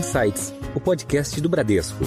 [0.00, 1.98] Insights, o podcast do Bradesco.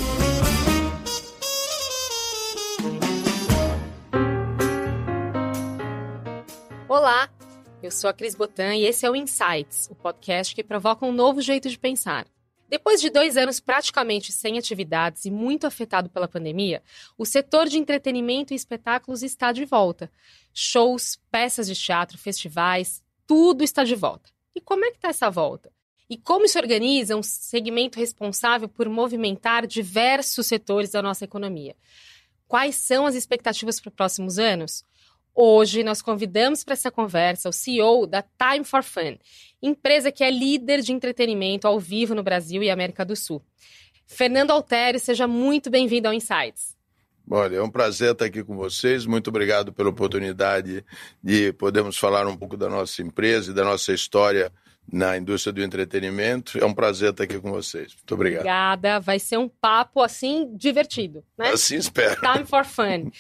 [6.90, 7.30] Olá,
[7.84, 11.12] eu sou a Cris Botan e esse é o Insights, o podcast que provoca um
[11.12, 12.26] novo jeito de pensar.
[12.68, 16.82] Depois de dois anos praticamente sem atividades e muito afetado pela pandemia,
[17.16, 20.10] o setor de entretenimento e espetáculos está de volta.
[20.52, 24.32] Shows, peças de teatro, festivais, tudo está de volta.
[24.56, 25.72] E como é que está essa volta?
[26.10, 31.76] E como se organiza um segmento responsável por movimentar diversos setores da nossa economia?
[32.48, 34.84] Quais são as expectativas para os próximos anos?
[35.36, 39.18] Hoje nós convidamos para essa conversa o CEO da Time for Fun,
[39.62, 43.42] empresa que é líder de entretenimento ao vivo no Brasil e América do Sul.
[44.06, 46.78] Fernando Altério, seja muito bem-vindo ao Insights.
[47.28, 49.06] Olha, é um prazer estar aqui com vocês.
[49.06, 50.86] Muito obrigado pela oportunidade
[51.24, 54.52] de podermos falar um pouco da nossa empresa e da nossa história
[54.92, 56.58] na indústria do entretenimento.
[56.58, 57.94] É um prazer estar aqui com vocês.
[57.94, 58.42] Muito obrigado.
[58.42, 59.00] Obrigada.
[59.00, 61.50] Vai ser um papo assim divertido, né?
[61.50, 62.22] Assim espero.
[62.22, 63.12] Time for fun.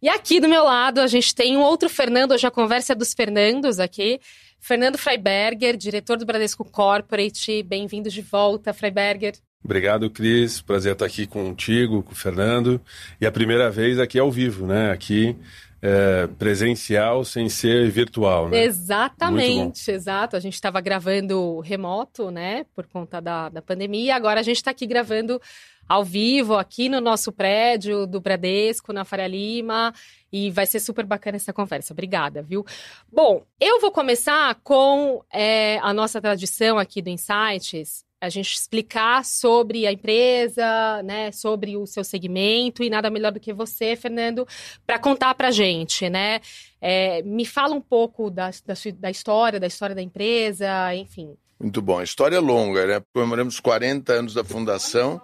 [0.00, 2.96] E aqui do meu lado a gente tem um outro Fernando, hoje a conversa é
[2.96, 4.20] dos Fernandos aqui.
[4.60, 7.62] Fernando Freiberger, diretor do Bradesco Corporate.
[7.62, 9.34] Bem-vindo de volta, Freiberger.
[9.64, 10.60] Obrigado, Cris.
[10.60, 12.80] Prazer estar aqui contigo, com o Fernando.
[13.20, 14.90] E a primeira vez aqui ao vivo, né?
[14.90, 15.36] Aqui
[15.80, 18.64] é, presencial sem ser virtual, né?
[18.64, 20.36] Exatamente, exato.
[20.36, 22.64] A gente estava gravando remoto, né?
[22.74, 24.16] Por conta da, da pandemia.
[24.16, 25.40] Agora a gente está aqui gravando
[25.88, 29.94] ao vivo, aqui no nosso prédio do Bradesco, na Faria Lima.
[30.30, 31.92] E vai ser super bacana essa conversa.
[31.92, 32.64] Obrigada, viu?
[33.10, 39.24] Bom, eu vou começar com é, a nossa tradição aqui do Insights, a gente explicar
[39.24, 44.46] sobre a empresa, né, sobre o seu segmento e nada melhor do que você, Fernando,
[44.86, 46.40] para contar para a gente, né?
[46.80, 51.36] É, me fala um pouco da, da, da, história, da história da empresa, enfim.
[51.60, 51.98] Muito bom.
[51.98, 53.02] A história é longa, né?
[53.12, 55.20] Comemoramos 40 anos da fundação.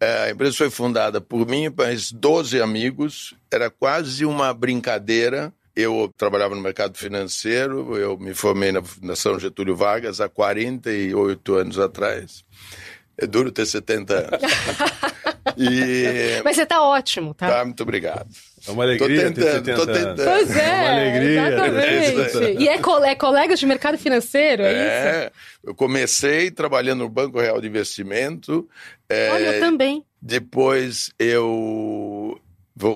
[0.00, 3.34] É, a empresa foi fundada por mim e mais 12 amigos.
[3.50, 9.74] Era quase uma brincadeira eu trabalhava no mercado financeiro, eu me formei na Fundação Getúlio
[9.74, 12.44] Vargas há 48 anos atrás.
[13.18, 14.40] É duro ter 70 anos.
[15.56, 16.40] e...
[16.44, 17.48] Mas você está ótimo, tá?
[17.48, 18.28] Tá, muito obrigado.
[18.66, 20.24] É uma alegria tô tentando, ter 70 tô tentando.
[20.24, 22.04] Pois é, é uma alegria.
[22.04, 22.62] Exatamente.
[22.62, 25.32] e é, cole é colega de mercado financeiro, é, é, isso?
[25.64, 28.68] eu comecei trabalhando no Banco Real de Investimento.
[29.08, 30.04] É, Olha, eu também.
[30.20, 32.40] Depois eu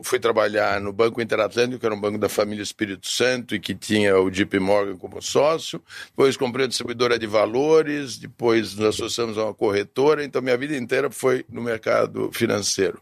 [0.02, 3.74] fui trabalhar no Banco Interatlântico, que era um banco da família Espírito Santo e que
[3.74, 5.82] tinha o JP Morgan como sócio.
[6.08, 10.24] Depois comprei a distribuidora de valores, depois nos associamos a uma corretora.
[10.24, 13.00] Então, minha vida inteira foi no mercado financeiro.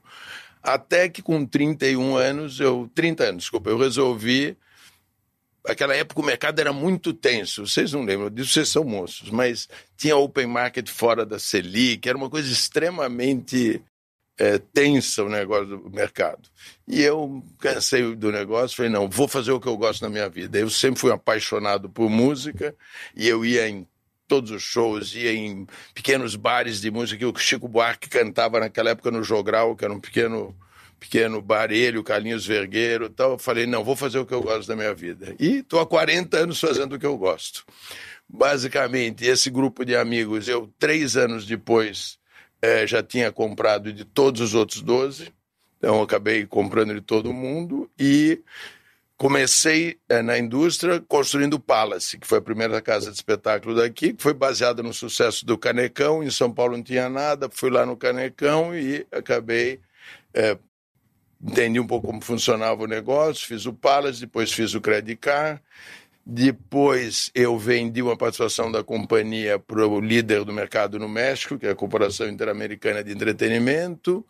[0.62, 4.56] Até que com 31 anos, eu 30 anos, desculpa, eu resolvi
[5.66, 7.66] aquela época o mercado era muito tenso.
[7.66, 12.16] Vocês não lembram disso, vocês são moços, mas tinha open market fora da Selic, era
[12.16, 13.82] uma coisa extremamente
[14.38, 16.48] é, tensa o negócio do mercado.
[16.86, 20.28] E eu cansei do negócio, falei, não, vou fazer o que eu gosto na minha
[20.28, 20.58] vida.
[20.58, 22.74] Eu sempre fui apaixonado por música
[23.14, 23.86] e eu ia em
[24.28, 29.10] todos os shows, ia em pequenos bares de música o Chico Buarque cantava naquela época
[29.10, 30.54] no Jogral, que era um pequeno
[30.98, 33.32] pequeno bar, ele, o Carlinhos Vergueiro tal.
[33.32, 35.34] Eu falei, não, vou fazer o que eu gosto da minha vida.
[35.38, 37.64] E estou há 40 anos fazendo o que eu gosto.
[38.28, 42.18] Basicamente, esse grupo de amigos, eu, três anos depois,
[42.66, 45.32] é, já tinha comprado de todos os outros 12,
[45.78, 48.42] então acabei comprando de todo mundo e
[49.16, 54.12] comecei é, na indústria construindo o Palace, que foi a primeira casa de espetáculo daqui,
[54.12, 56.24] que foi baseada no sucesso do Canecão.
[56.24, 59.80] Em São Paulo não tinha nada, fui lá no Canecão e acabei.
[60.34, 60.58] É,
[61.40, 65.62] entendi um pouco como funcionava o negócio, fiz o Palace, depois fiz o Credit Card
[66.28, 71.66] depois eu vendi uma participação da companhia para o líder do mercado no México, que
[71.66, 74.26] é a Corporação Interamericana de Entretenimento,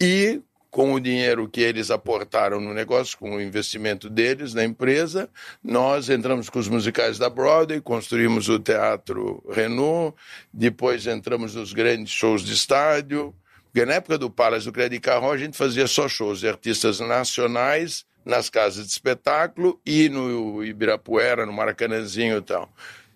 [0.00, 5.28] e com o dinheiro que eles aportaram no negócio, com o investimento deles na empresa,
[5.62, 10.16] nós entramos com os musicais da Broadway, construímos o Teatro Renault,
[10.54, 13.34] depois entramos nos grandes shows de estádio,
[13.64, 17.00] porque na época do Palace do Credit Carro a gente fazia só shows de artistas
[17.00, 22.72] nacionais nas casas de espetáculo e no Ibirapuera, no Maracanãzinho e tal.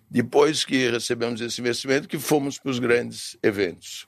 [0.09, 4.07] Depois que recebemos esse investimento, que fomos para os grandes eventos.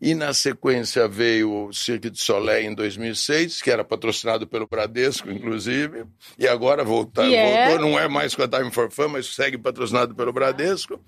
[0.00, 5.30] E na sequência veio o Cirque de Soleil em 2006, que era patrocinado pelo Bradesco,
[5.30, 6.04] inclusive,
[6.38, 6.86] e agora yeah.
[6.86, 11.00] voltou, não é mais com a Time for Fun, mas segue patrocinado pelo Bradesco.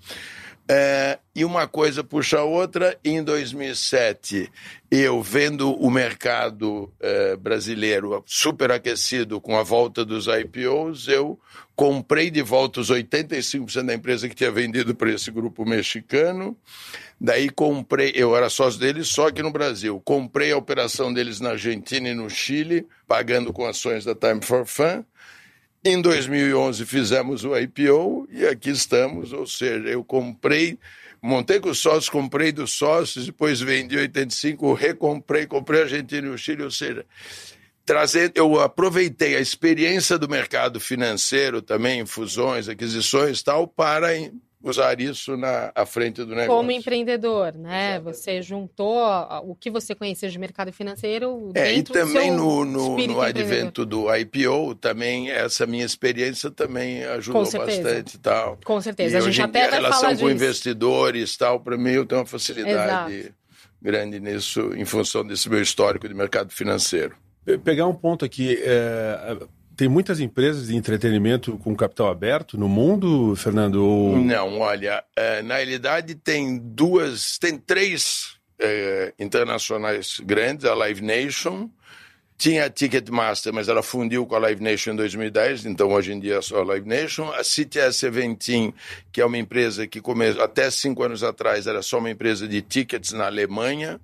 [0.71, 2.95] É, e uma coisa puxa a outra.
[3.03, 4.51] Em 2007,
[4.91, 11.39] eu vendo o mercado é, brasileiro superaquecido com a volta dos IPOs, eu
[11.75, 16.55] comprei de volta os 85% da empresa que tinha vendido para esse grupo mexicano.
[17.19, 19.99] Daí comprei, eu era sócio deles só aqui no Brasil.
[20.05, 24.67] Comprei a operação deles na Argentina e no Chile, pagando com ações da Time for
[24.67, 25.03] Fun.
[25.83, 30.77] Em 2011 fizemos o IPO e aqui estamos, ou seja, eu comprei,
[31.21, 36.31] montei com os sócios, comprei dos sócios, depois vendi 85, recomprei, comprei a Argentina e
[36.31, 37.05] o Chile, ou seja,
[37.85, 44.09] trazer, eu aproveitei a experiência do mercado financeiro também, fusões, aquisições tal, para
[44.61, 46.49] usar isso na à frente do negócio.
[46.49, 47.95] Como empreendedor, né?
[47.95, 48.17] Exatamente.
[48.17, 49.01] Você juntou
[49.43, 54.13] o que você conhecia de mercado financeiro é, e também no, no, no advento do
[54.13, 58.57] IPO, também essa minha experiência também ajudou bastante tal.
[58.65, 62.21] Com certeza, e a gente até a relação com investidores tal, para mim eu tenho
[62.21, 63.33] uma facilidade Exato.
[63.81, 67.15] grande nisso em função desse meu histórico de mercado financeiro.
[67.63, 69.37] Pegar um ponto aqui, é,
[69.79, 73.75] tem muitas empresas de entretenimento com capital aberto no mundo, Fernando?
[73.77, 74.17] Ou...
[74.17, 81.69] Não, olha, é, na realidade tem duas, tem três é, internacionais grandes, a Live Nation,
[82.39, 86.37] tinha Ticketmaster, mas ela fundiu com a Live Nation em 2010, então hoje em dia
[86.37, 87.29] é só a Live Nation.
[87.33, 88.73] A CTS Eventim,
[89.11, 92.61] que é uma empresa que começou, até cinco anos atrás era só uma empresa de
[92.61, 93.99] tickets na Alemanha,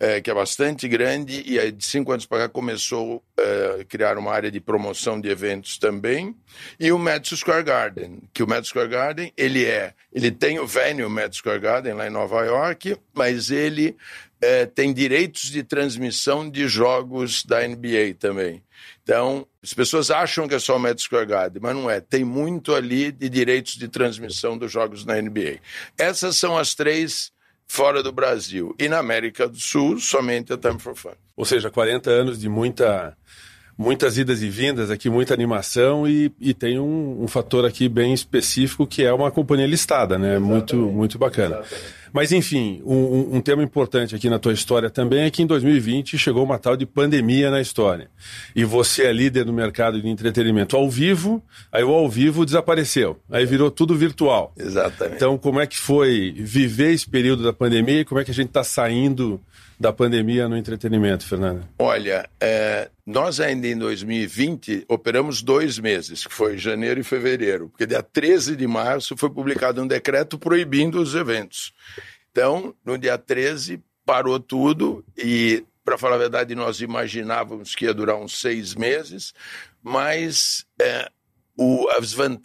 [0.00, 3.84] é, que é bastante grande, e aí de cinco anos para cá começou é, a
[3.84, 6.34] criar uma área de promoção de eventos também.
[6.80, 10.66] E o Madison Square Garden, que o Madison Square Garden, ele é, ele tem o
[10.66, 13.94] venue Madison Square Garden lá em Nova York, mas ele
[14.40, 18.62] é, tem direitos de transmissão de jogos da NBA também.
[19.02, 22.00] Então, as pessoas acham que é só o Madison Square Garden, mas não é.
[22.00, 25.58] Tem muito ali de direitos de transmissão dos jogos na NBA.
[25.98, 27.32] Essas são as três
[27.66, 28.74] fora do Brasil.
[28.78, 31.14] E na América do Sul, somente a Time for Fun.
[31.36, 33.16] Ou seja, 40 anos de muita
[33.76, 38.14] muitas idas e vindas aqui, muita animação e, e tem um, um, fator aqui bem
[38.14, 40.36] específico que é uma companhia listada, né?
[40.36, 40.76] Exatamente.
[40.76, 41.56] Muito, muito bacana.
[41.56, 42.03] Exatamente.
[42.14, 46.16] Mas enfim, um, um, tema importante aqui na tua história também é que em 2020
[46.16, 48.08] chegou uma tal de pandemia na história.
[48.54, 53.18] E você é líder no mercado de entretenimento ao vivo, aí o ao vivo desapareceu.
[53.28, 54.52] Aí virou tudo virtual.
[54.56, 55.16] Exatamente.
[55.16, 58.34] Então, como é que foi viver esse período da pandemia e como é que a
[58.34, 59.40] gente está saindo
[59.78, 61.66] da pandemia no entretenimento, Fernando?
[61.78, 67.86] Olha, é, nós ainda em 2020 operamos dois meses, que foi janeiro e fevereiro, porque
[67.86, 71.72] dia 13 de março foi publicado um decreto proibindo os eventos.
[72.30, 77.94] Então, no dia 13, parou tudo e, para falar a verdade, nós imaginávamos que ia
[77.94, 79.32] durar uns seis meses,
[79.82, 81.10] mas é,
[81.56, 81.86] o,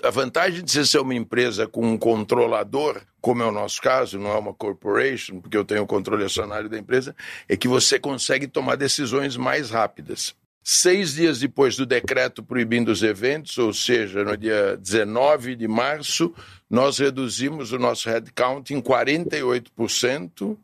[0.03, 4.19] a vantagem de você ser uma empresa com um controlador, como é o nosso caso,
[4.19, 7.15] não é uma corporation, porque eu tenho o controle acionário da empresa,
[7.47, 10.35] é que você consegue tomar decisões mais rápidas.
[10.63, 16.33] Seis dias depois do decreto proibindo os eventos, ou seja, no dia 19 de março,
[16.69, 20.57] nós reduzimos o nosso headcount em 48%.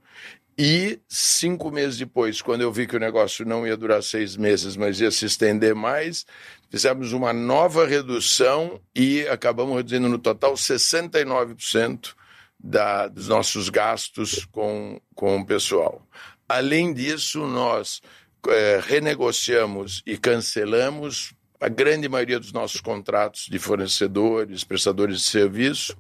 [0.58, 4.78] E cinco meses depois, quando eu vi que o negócio não ia durar seis meses,
[4.78, 6.26] mas ia se estender mais,
[6.70, 12.14] fizemos uma nova redução e acabamos reduzindo no total 69%
[12.58, 16.02] da, dos nossos gastos com, com o pessoal.
[16.48, 18.02] Além disso, nós
[18.50, 25.98] é, renegociamos e cancelamos a grande maioria dos nossos contratos de fornecedores, prestadores de serviço,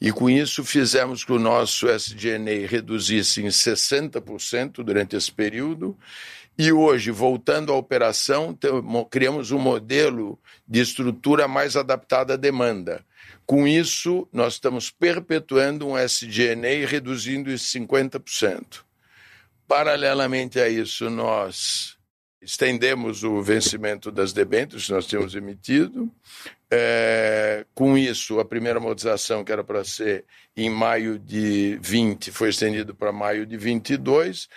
[0.00, 5.96] e com isso fizemos que o nosso SG&A reduzisse em 60% durante esse período,
[6.56, 8.56] e hoje, voltando à operação,
[9.10, 13.04] criamos um modelo de estrutura mais adaptada à demanda.
[13.44, 18.84] Com isso, nós estamos perpetuando um SG&A reduzindo em 50%.
[19.66, 21.96] Paralelamente a isso, nós
[22.40, 26.10] estendemos o vencimento das debêntures que nós tínhamos emitido.
[26.70, 30.24] É, com isso, a primeira amortização, que era para ser
[30.56, 34.48] em maio de 20, foi estendida para maio de 22.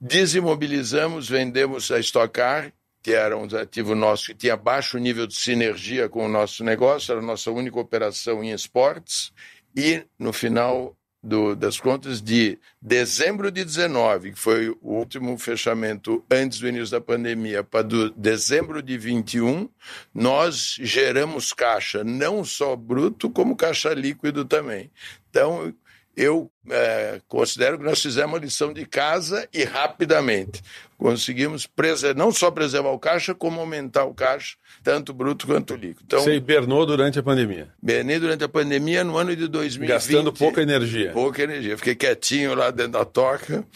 [0.00, 2.72] Desimobilizamos, vendemos a Stock Car,
[3.02, 7.12] que era um ativo nosso que tinha baixo nível de sinergia com o nosso negócio,
[7.12, 9.32] era a nossa única operação em esportes.
[9.76, 16.24] E, no final, do, das contas de dezembro de 19, que foi o último fechamento
[16.30, 19.68] antes do início da pandemia, para do, dezembro de 21,
[20.12, 24.90] nós geramos caixa, não só bruto, como caixa líquido também.
[25.30, 25.72] Então,
[26.16, 30.62] eu é, considero que nós fizemos a lição de casa e rapidamente
[31.02, 31.68] conseguimos
[32.14, 36.02] não só preservar o caixa, como aumentar o caixa, tanto bruto quanto líquido.
[36.06, 37.68] Então, Você hibernou durante a pandemia?
[37.82, 39.88] Hibernei durante a pandemia no ano de 2020.
[39.88, 41.10] Gastando pouca energia.
[41.10, 41.76] Pouca energia.
[41.76, 43.66] Fiquei quietinho lá dentro da toca.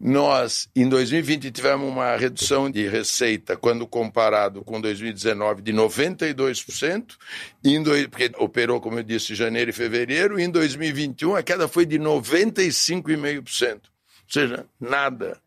[0.00, 7.16] Nós, em 2020, tivemos uma redução de receita, quando comparado com 2019, de 92%,
[7.64, 11.66] em dois, porque operou, como eu disse, janeiro e fevereiro, e em 2021 a queda
[11.66, 13.74] foi de 95,5%.
[13.74, 13.80] Ou
[14.28, 15.38] seja, nada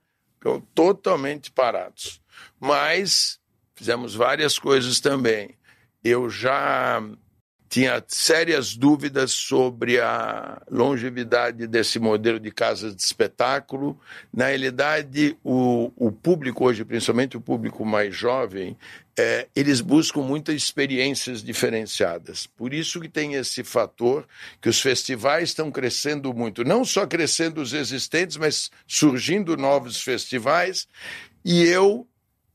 [0.73, 2.21] totalmente parados.
[2.59, 3.39] Mas
[3.75, 5.57] fizemos várias coisas também.
[6.03, 7.01] Eu já
[7.69, 13.97] tinha sérias dúvidas sobre a longevidade desse modelo de casas de espetáculo.
[14.33, 18.75] Na realidade, o, o público hoje, principalmente o público mais jovem,
[19.15, 22.47] é, eles buscam muitas experiências diferenciadas.
[22.47, 24.27] Por isso que tem esse fator
[24.59, 30.87] que os festivais estão crescendo muito, não só crescendo os existentes, mas surgindo novos festivais.
[31.45, 32.07] E eu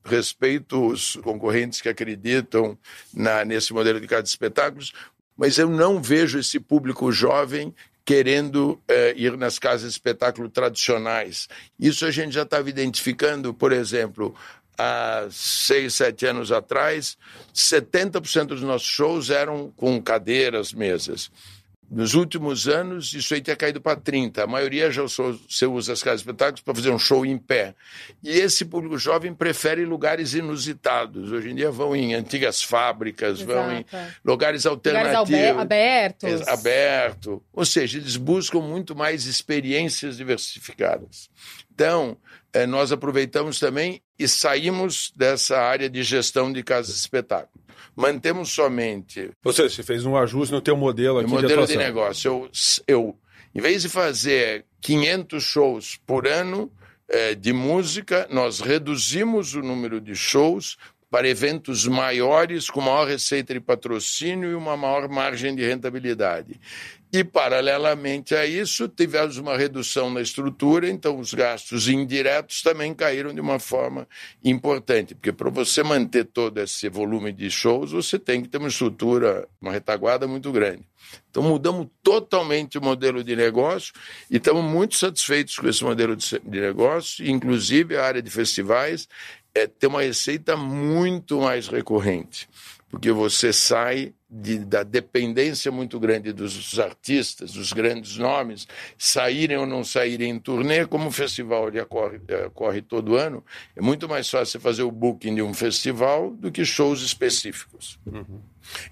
[0.04, 2.78] respeito os concorrentes que acreditam
[3.12, 4.92] na, nesse modelo de casa de espetáculos,
[5.36, 11.48] mas eu não vejo esse público jovem querendo eh, ir nas casas de espetáculo tradicionais.
[11.80, 14.34] Isso a gente já estava identificando, por exemplo,
[14.78, 17.16] há seis, sete anos atrás,
[17.54, 21.30] 70% dos nossos shows eram com cadeiras, mesas.
[21.94, 24.42] Nos últimos anos, isso aí tinha caído para 30.
[24.42, 27.72] A maioria já você usa as casas de espetáculos para fazer um show em pé.
[28.20, 31.30] E esse público jovem prefere lugares inusitados.
[31.30, 33.52] Hoje em dia vão em antigas fábricas, Exato.
[33.52, 33.86] vão em
[34.24, 35.30] lugares alternativos.
[35.30, 36.48] Lugares abertos.
[36.48, 37.42] Aberto.
[37.52, 41.30] Ou seja, eles buscam muito mais experiências diversificadas.
[41.72, 42.16] Então,
[42.52, 47.63] eh, nós aproveitamos também e saímos dessa área de gestão de casas de espetáculo
[47.94, 49.30] mantemos somente.
[49.44, 52.28] Ou seja, você fez um ajuste no teu modelo aqui no modelo de, de negócio.
[52.28, 52.50] Eu,
[52.86, 53.18] eu,
[53.54, 56.70] em vez de fazer 500 shows por ano
[57.08, 60.76] é, de música, nós reduzimos o número de shows
[61.10, 66.60] para eventos maiores, com maior receita de patrocínio e uma maior margem de rentabilidade.
[67.14, 73.32] E, paralelamente a isso, tivemos uma redução na estrutura, então os gastos indiretos também caíram
[73.32, 74.08] de uma forma
[74.42, 78.66] importante, porque para você manter todo esse volume de shows, você tem que ter uma
[78.66, 80.82] estrutura, uma retaguarda muito grande.
[81.30, 83.94] Então, mudamos totalmente o modelo de negócio
[84.28, 89.06] e estamos muito satisfeitos com esse modelo de negócio, inclusive a área de festivais
[89.54, 92.48] é, tem uma receita muito mais recorrente,
[92.94, 99.66] porque você sai de, da dependência muito grande dos artistas, dos grandes nomes, saírem ou
[99.66, 104.60] não saírem em turnê, como o festival ocorre, ocorre todo ano, é muito mais fácil
[104.60, 107.98] fazer o booking de um festival do que shows específicos.
[108.06, 108.40] Uhum.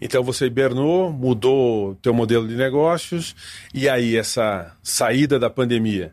[0.01, 3.37] Então você hibernou, mudou teu modelo de negócios,
[3.73, 6.13] e aí essa saída da pandemia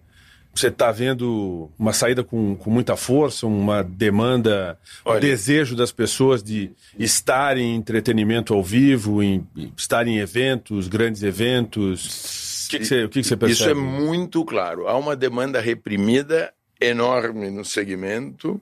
[0.60, 5.92] você está vendo uma saída com, com muita força, uma demanda, Olha, um desejo das
[5.92, 9.48] pessoas de estar em entretenimento ao vivo, em,
[9.78, 12.66] estar em eventos, grandes eventos?
[12.66, 13.62] O que, que, você, o que, que você percebe?
[13.62, 14.88] Isso é muito claro.
[14.88, 18.62] Há uma demanda reprimida enorme no segmento.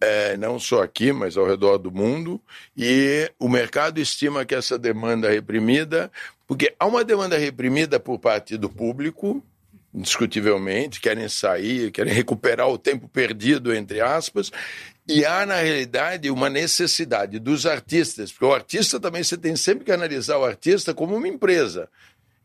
[0.00, 2.38] É, não só aqui, mas ao redor do mundo,
[2.76, 6.10] e o mercado estima que essa demanda reprimida,
[6.46, 9.42] porque há uma demanda reprimida por parte do público,
[9.94, 14.50] indiscutivelmente, querem sair, querem recuperar o tempo perdido, entre aspas,
[15.06, 19.84] e há, na realidade, uma necessidade dos artistas, porque o artista também você tem sempre
[19.84, 21.88] que analisar o artista como uma empresa.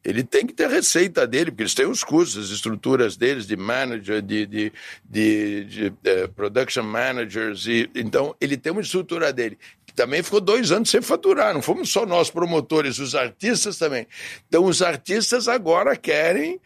[0.03, 3.45] Ele tem que ter a receita dele, porque eles têm os custos, as estruturas deles
[3.45, 9.33] de manager, de, de, de, de uh, production managers, e, então ele tem uma estrutura
[9.33, 9.57] dele.
[9.95, 14.07] Também ficou dois anos sem faturar, não fomos só nós promotores, os artistas também.
[14.47, 16.61] Então os artistas agora querem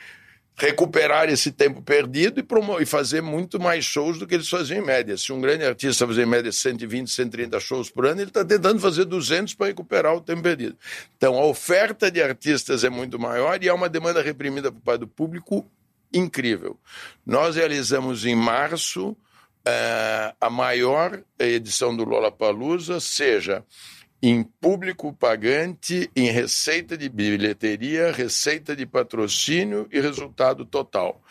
[0.56, 2.46] recuperar esse tempo perdido e,
[2.82, 5.18] e, fazer muito mais shows do que eles faziam em média.
[5.18, 8.80] Se um grande artista fazia em média 120, 130 shows por ano, ele está tentando
[8.80, 10.78] fazer 200 para recuperar o tempo perdido.
[11.18, 15.00] Então, a oferta de artistas é muito maior e há uma demanda reprimida por parte
[15.02, 15.66] do público
[16.14, 16.80] incrível.
[17.26, 23.64] Nós realizamos em março uh, a maior edição do Lollapalooza, seja
[24.26, 31.22] em público pagante, em receita de bilheteria, receita de patrocínio e resultado total.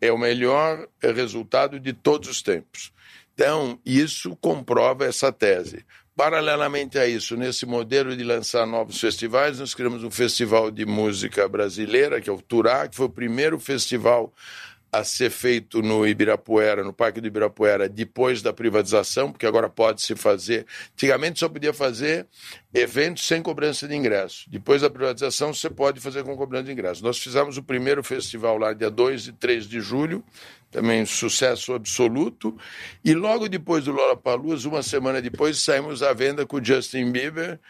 [0.00, 2.92] É o melhor resultado de todos os tempos.
[3.32, 5.84] Então, isso comprova essa tese.
[6.16, 11.48] Paralelamente a isso, nesse modelo de lançar novos festivais, nós criamos um festival de música
[11.48, 14.34] brasileira, que é o Turá, que foi o primeiro festival
[14.92, 20.02] a ser feito no Ibirapuera, no Parque do Ibirapuera, depois da privatização, porque agora pode
[20.02, 20.66] se fazer.
[20.94, 22.26] Antigamente só podia fazer
[22.74, 24.50] eventos sem cobrança de ingresso.
[24.50, 27.02] Depois da privatização, você pode fazer com cobrança de ingresso.
[27.04, 30.24] Nós fizemos o primeiro festival lá, dia 2 e 3 de julho,
[30.70, 32.56] também sucesso absoluto.
[33.04, 37.60] E logo depois do Lollapalooza, uma semana depois, saímos à venda com o Justin Bieber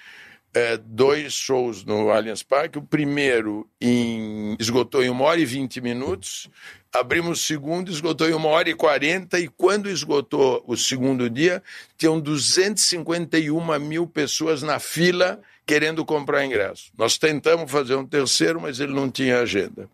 [0.52, 2.78] é, dois shows no Allianz Parque.
[2.78, 6.48] O primeiro em, esgotou em uma hora e vinte minutos.
[6.92, 9.38] Abrimos o segundo, esgotou em uma hora e quarenta.
[9.38, 11.62] E quando esgotou o segundo dia,
[11.96, 16.90] tinham 251 mil pessoas na fila querendo comprar ingresso.
[16.98, 19.88] Nós tentamos fazer um terceiro, mas ele não tinha agenda.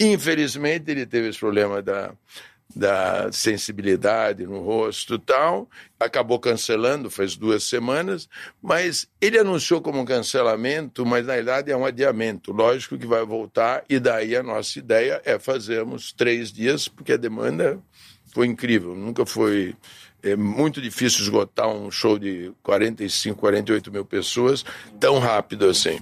[0.00, 2.12] Infelizmente, ele teve esse problema da
[2.78, 5.68] da sensibilidade no rosto e tal.
[5.98, 8.28] Acabou cancelando faz duas semanas,
[8.62, 12.52] mas ele anunciou como um cancelamento, mas na verdade é um adiamento.
[12.52, 17.16] Lógico que vai voltar, e daí a nossa ideia é fazermos três dias, porque a
[17.16, 17.82] demanda
[18.32, 18.94] foi incrível.
[18.94, 19.74] Nunca foi.
[20.22, 24.64] É muito difícil esgotar um show de 45, 48 mil pessoas
[25.00, 25.98] tão rápido assim.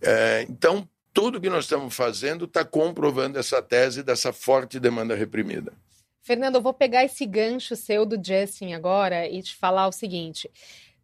[0.00, 5.72] É, então, tudo que nós estamos fazendo está comprovando essa tese dessa forte demanda reprimida.
[6.26, 10.50] Fernando, eu vou pegar esse gancho seu do Justin agora e te falar o seguinte: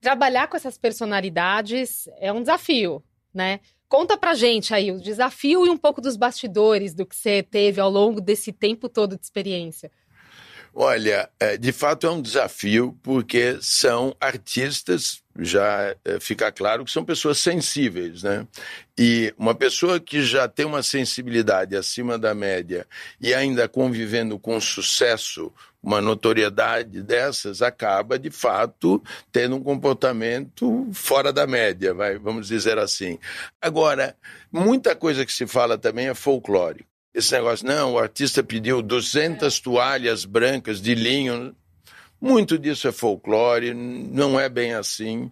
[0.00, 3.00] trabalhar com essas personalidades é um desafio,
[3.33, 3.61] né?
[3.88, 7.81] Conta pra gente aí o desafio e um pouco dos bastidores do que você teve
[7.81, 9.93] ao longo desse tempo todo de experiência.
[10.75, 16.91] Olha, é, de fato é um desafio, porque são artistas, já é, fica claro que
[16.91, 18.47] são pessoas sensíveis, né?
[18.99, 22.87] E uma pessoa que já tem uma sensibilidade acima da média
[23.21, 25.52] e ainda convivendo com sucesso,
[25.83, 32.79] uma notoriedade dessas, acaba, de fato, tendo um comportamento fora da média, vai, vamos dizer
[32.79, 33.19] assim.
[33.61, 34.17] Agora,
[34.50, 36.92] muita coisa que se fala também é folclórico.
[37.14, 41.54] Esse negócio, não, o artista pediu 200 toalhas brancas de linho.
[42.19, 45.31] Muito disso é folclore, não é bem assim.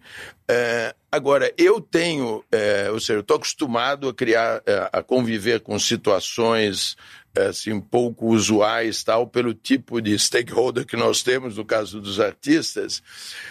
[0.49, 5.61] É, agora, eu tenho, é, ou seja, eu estou acostumado a criar, é, a conviver
[5.61, 6.97] com situações
[7.35, 12.19] é, assim, pouco usuais, tal, pelo tipo de stakeholder que nós temos, no caso dos
[12.19, 13.03] artistas,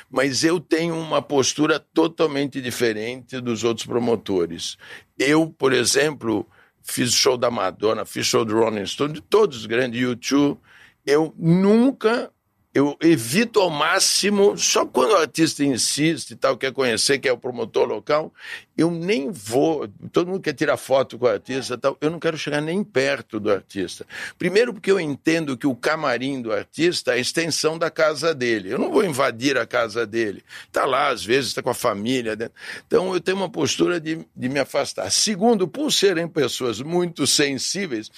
[0.09, 4.77] mas eu tenho uma postura totalmente diferente dos outros promotores.
[5.17, 6.45] Eu, por exemplo,
[6.89, 10.59] fiz show da Madonna, fiz show do Rolling Stone, de todos os grandes, YouTube.
[11.05, 12.31] Eu nunca
[12.73, 17.31] eu evito ao máximo, só quando o artista insiste e tal, quer conhecer, quer é
[17.31, 18.31] o promotor local,
[18.79, 19.89] eu nem vou.
[20.11, 23.37] Todo mundo quer tirar foto com o artista tal, eu não quero chegar nem perto
[23.37, 24.05] do artista.
[24.37, 28.71] Primeiro, porque eu entendo que o camarim do artista é a extensão da casa dele.
[28.71, 30.41] Eu não vou invadir a casa dele.
[30.65, 32.37] Está lá, às vezes, está com a família.
[32.37, 32.49] Né?
[32.87, 35.11] Então, eu tenho uma postura de, de me afastar.
[35.11, 38.09] Segundo, por serem pessoas muito sensíveis,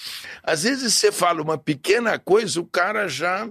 [0.44, 3.50] às vezes você fala uma pequena coisa, o cara já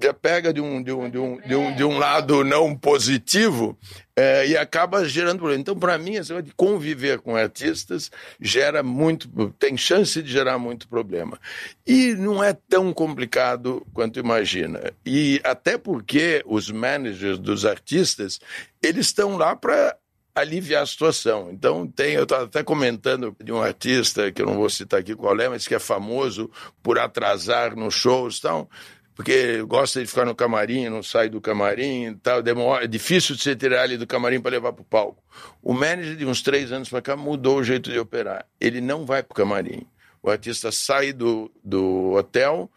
[0.00, 3.78] já pega de um, de um, de um, de um, de um lado não positivo
[4.16, 5.60] é, e acaba gerando problema.
[5.60, 10.86] Então, para mim, essa de conviver com artistas gera muito, tem chance de gerar muito
[10.86, 11.38] problema.
[11.86, 14.92] E não é tão complicado quanto imagina.
[15.04, 18.38] E até porque os managers dos artistas,
[18.82, 19.96] eles estão lá para
[20.34, 21.50] aliviar a situação.
[21.50, 25.14] Então, tem, eu estava até comentando de um artista, que eu não vou citar aqui
[25.14, 26.50] qual é, mas que é famoso
[26.82, 28.38] por atrasar nos shows.
[28.38, 28.68] Então,
[29.14, 33.36] porque gosta de ficar no camarim, não sai do camarim e tal, demora, é difícil
[33.36, 35.22] de você tirar ele do camarim para levar para o palco.
[35.62, 38.46] O manager de uns três anos para cá mudou o jeito de operar.
[38.60, 39.86] Ele não vai para o camarim.
[40.22, 42.70] O artista sai do, do hotel,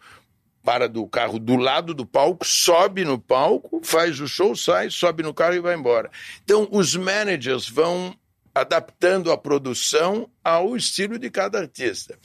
[0.66, 5.22] para do carro do lado do palco, sobe no palco, faz o show, sai, sobe
[5.22, 6.10] no carro e vai embora.
[6.42, 8.12] Então, os managers vão
[8.52, 12.18] adaptando a produção ao estilo de cada artista.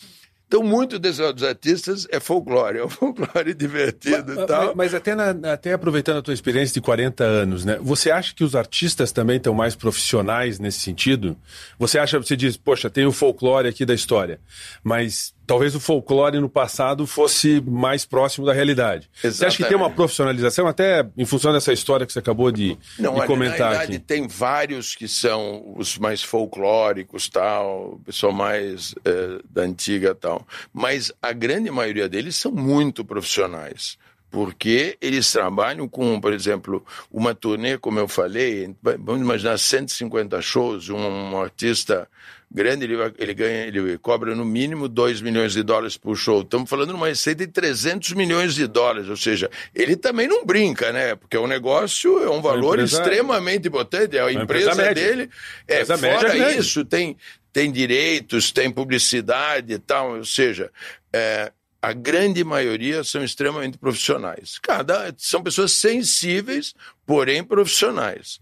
[0.52, 4.76] Então, muito desses artistas é folclore, é um folclore divertido mas, e tal.
[4.76, 7.80] Mas até, na, até aproveitando a tua experiência de 40 anos, né?
[7.82, 11.38] Você acha que os artistas também estão mais profissionais nesse sentido?
[11.80, 14.42] Você acha, você diz, poxa, tem o folclore aqui da história,
[14.84, 19.10] mas talvez o folclore no passado fosse mais próximo da realidade.
[19.16, 19.36] Exatamente.
[19.36, 22.78] Você acha que tem uma profissionalização, até em função dessa história que você acabou de,
[22.98, 28.96] Não, de comentar na verdade, tem vários que são os mais folclóricos, tal, pessoal mais
[29.04, 30.48] é, da antiga tal.
[30.72, 33.98] Mas a grande maioria deles são muito profissionais
[34.32, 40.90] porque eles trabalham com, por exemplo, uma turnê, como eu falei, vamos imaginar 150 shows,
[40.90, 42.08] um, um artista
[42.54, 46.42] grande, ele, ele ganha, ele cobra no mínimo 2 milhões de dólares por show.
[46.42, 50.46] Estamos falando de uma receita de 300 milhões de dólares, ou seja, ele também não
[50.46, 51.16] brinca, né?
[51.16, 55.30] Porque o negócio é um valor empresa, extremamente importante, é a empresa, empresa dele.
[55.68, 57.18] É, fora isso, tem,
[57.54, 60.70] tem direitos, tem publicidade e tal, ou seja,
[61.14, 64.60] é, a grande maioria são extremamente profissionais.
[64.60, 68.40] Cada são pessoas sensíveis, porém profissionais.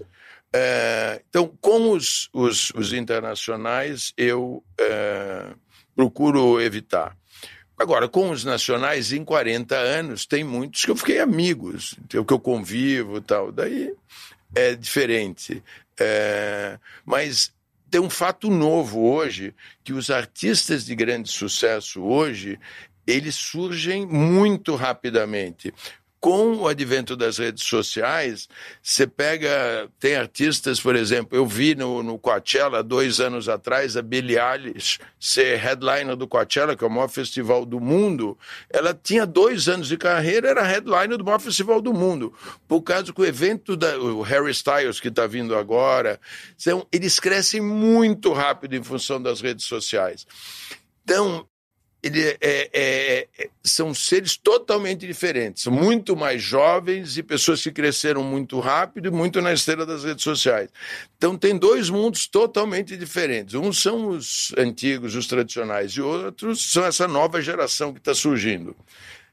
[0.54, 5.54] É, então, com os, os, os internacionais, eu é,
[5.95, 7.15] procuro evitar.
[7.78, 12.39] Agora, com os nacionais, em 40 anos, tem muitos que eu fiquei amigos, que eu
[12.39, 13.54] convivo tal.
[13.54, 13.93] Daí
[14.54, 15.63] é diferente.
[15.97, 17.54] É, mas
[17.89, 22.60] tem um fato novo hoje, que os artistas de grande sucesso hoje,
[23.10, 25.74] eles surgem muito rapidamente
[26.19, 28.50] com o advento das redes sociais,
[28.84, 29.89] você pega.
[30.00, 35.00] Tem artistas, por exemplo, eu vi no, no Coachella, dois anos atrás, a Billie Eilish
[35.19, 38.38] ser headliner do Coachella, que é o maior festival do mundo.
[38.69, 42.34] Ela tinha dois anos de carreira, era headliner do maior festival do mundo.
[42.67, 46.19] Por causa que o evento da o Harry Styles, que está vindo agora,
[46.91, 50.28] eles crescem muito rápido em função das redes sociais.
[51.04, 51.48] Então,
[52.01, 58.23] ele é, é, é, são seres totalmente diferentes, muito mais jovens e pessoas que cresceram
[58.23, 60.69] muito rápido e muito na esteira das redes sociais.
[61.17, 63.53] Então tem dois mundos totalmente diferentes.
[63.53, 68.75] Uns são os antigos, os tradicionais, e outros são essa nova geração que está surgindo.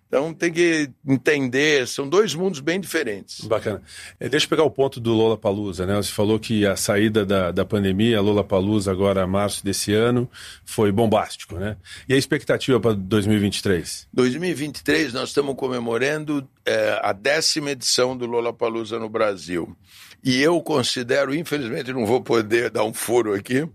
[0.08, 3.44] Então tem que entender, são dois mundos bem diferentes.
[3.44, 3.82] Bacana.
[4.20, 5.96] É, deixa eu pegar o ponto do Lola Palusa, né?
[5.96, 10.30] Você falou que a saída da, da pandemia, a Lola Palusa agora março desse ano,
[10.64, 11.76] foi bombástico, né?
[12.08, 14.08] E a expectativa para 2023?
[14.12, 19.76] 2023 nós estamos comemorando é, a décima edição do Lola Palusa no Brasil.
[20.22, 23.68] E eu considero, infelizmente não vou poder dar um furo aqui,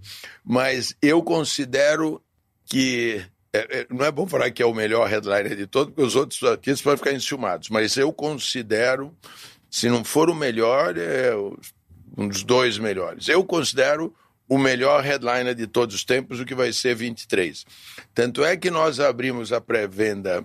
[0.44, 2.22] mas eu considero
[2.66, 3.22] que
[3.54, 6.16] é, é, não é bom falar que é o melhor headliner de todos, porque os
[6.16, 9.14] outros artistas podem ficar enciumados, mas eu considero,
[9.70, 11.34] se não for o melhor, é
[12.18, 13.28] um dos dois melhores.
[13.28, 14.14] Eu considero
[14.48, 17.66] o melhor headliner de todos os tempos, o que vai ser 23.
[18.14, 20.44] Tanto é que nós abrimos a pré-venda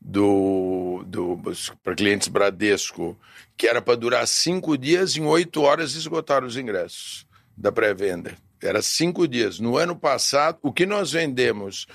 [0.00, 1.40] do, do
[1.82, 3.18] para clientes Bradesco,
[3.56, 8.34] que era para durar cinco dias, em oito horas esgotaram os ingressos da pré-venda.
[8.62, 9.60] Era cinco dias.
[9.60, 11.86] No ano passado, o que nós vendemos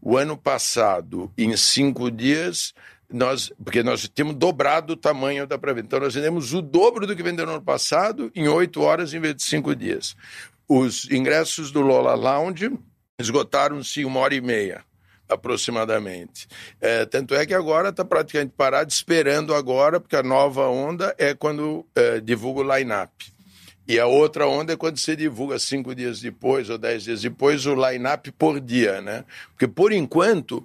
[0.00, 2.72] o ano passado, em cinco dias,
[3.10, 5.86] nós, porque nós temos dobrado o tamanho da pré-venda.
[5.86, 9.20] Então, nós vendemos o dobro do que vendeu no ano passado em oito horas em
[9.20, 10.16] vez de cinco dias.
[10.68, 12.72] Os ingressos do Lola Lounge
[13.18, 14.84] esgotaram-se uma hora e meia
[15.28, 16.46] aproximadamente.
[16.80, 21.34] É, tanto é que agora está praticamente parado, esperando agora, porque a nova onda é
[21.34, 23.35] quando é, divulga o line-up.
[23.88, 27.64] E a outra onda é quando você divulga cinco dias depois ou dez dias depois
[27.66, 29.24] o line-up por dia, né?
[29.50, 30.64] Porque por enquanto,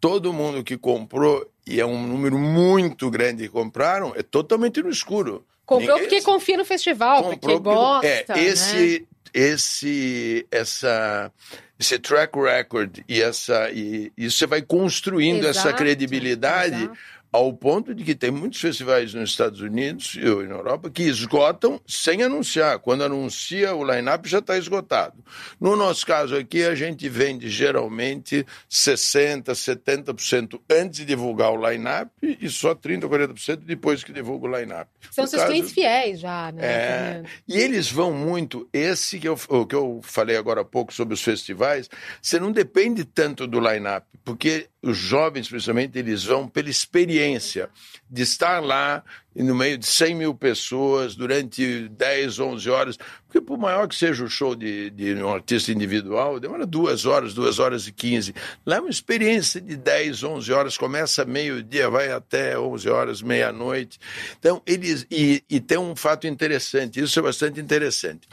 [0.00, 4.88] todo mundo que comprou, e é um número muito grande que compraram, é totalmente no
[4.88, 5.44] escuro.
[5.66, 6.08] Comprou Ninguém...
[6.08, 8.06] porque confia no festival, comprou porque gosta.
[8.06, 9.06] É, esse, né?
[9.34, 11.32] esse, essa,
[11.78, 16.84] esse track record e essa, e, e você vai construindo exato, essa credibilidade.
[16.84, 21.02] Exato ao ponto de que tem muitos festivais nos Estados Unidos e na Europa que
[21.04, 22.78] esgotam sem anunciar.
[22.80, 25.22] Quando anuncia, o line-up já está esgotado.
[25.60, 32.10] No nosso caso aqui, a gente vende geralmente 60%, 70% antes de divulgar o line-up
[32.22, 34.90] e só 30%, 40% depois que divulga o line-up.
[35.10, 36.62] São seus caso, clientes fiéis já, né?
[36.64, 38.68] É, e eles vão muito.
[38.72, 41.88] Esse que eu, que eu falei agora há pouco sobre os festivais,
[42.20, 47.68] você não depende tanto do line-up, porque os jovens, principalmente, eles vão pela experiência
[48.10, 49.04] de estar lá
[49.36, 52.98] no meio de 100 mil pessoas durante 10, 11 horas.
[53.26, 57.34] Porque, por maior que seja o show de, de um artista individual, demora duas horas,
[57.34, 58.34] duas horas e 15.
[58.64, 63.98] Lá é uma experiência de 10, 11 horas, começa meio-dia, vai até 11 horas, meia-noite.
[64.38, 65.06] Então, eles.
[65.10, 68.26] E, e tem um fato interessante, isso é bastante interessante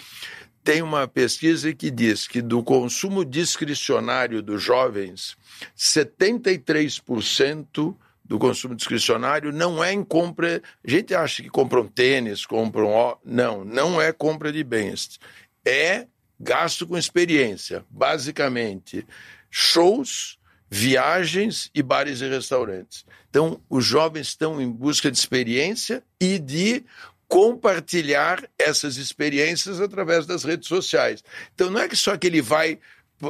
[0.67, 5.37] tem uma pesquisa que diz que do consumo discricionário dos jovens,
[5.77, 10.61] 73% do consumo discricionário não é em compra.
[10.85, 13.17] A gente acha que compram tênis, compram.
[13.23, 15.19] Não, não é compra de bens.
[15.65, 16.05] É
[16.39, 17.85] gasto com experiência.
[17.89, 19.07] Basicamente,
[19.49, 20.37] shows,
[20.69, 23.05] viagens e bares e restaurantes.
[23.29, 26.83] Então, os jovens estão em busca de experiência e de
[27.27, 31.23] compartilhar essas experiências através das redes sociais.
[31.53, 32.79] Então não é que só que ele vai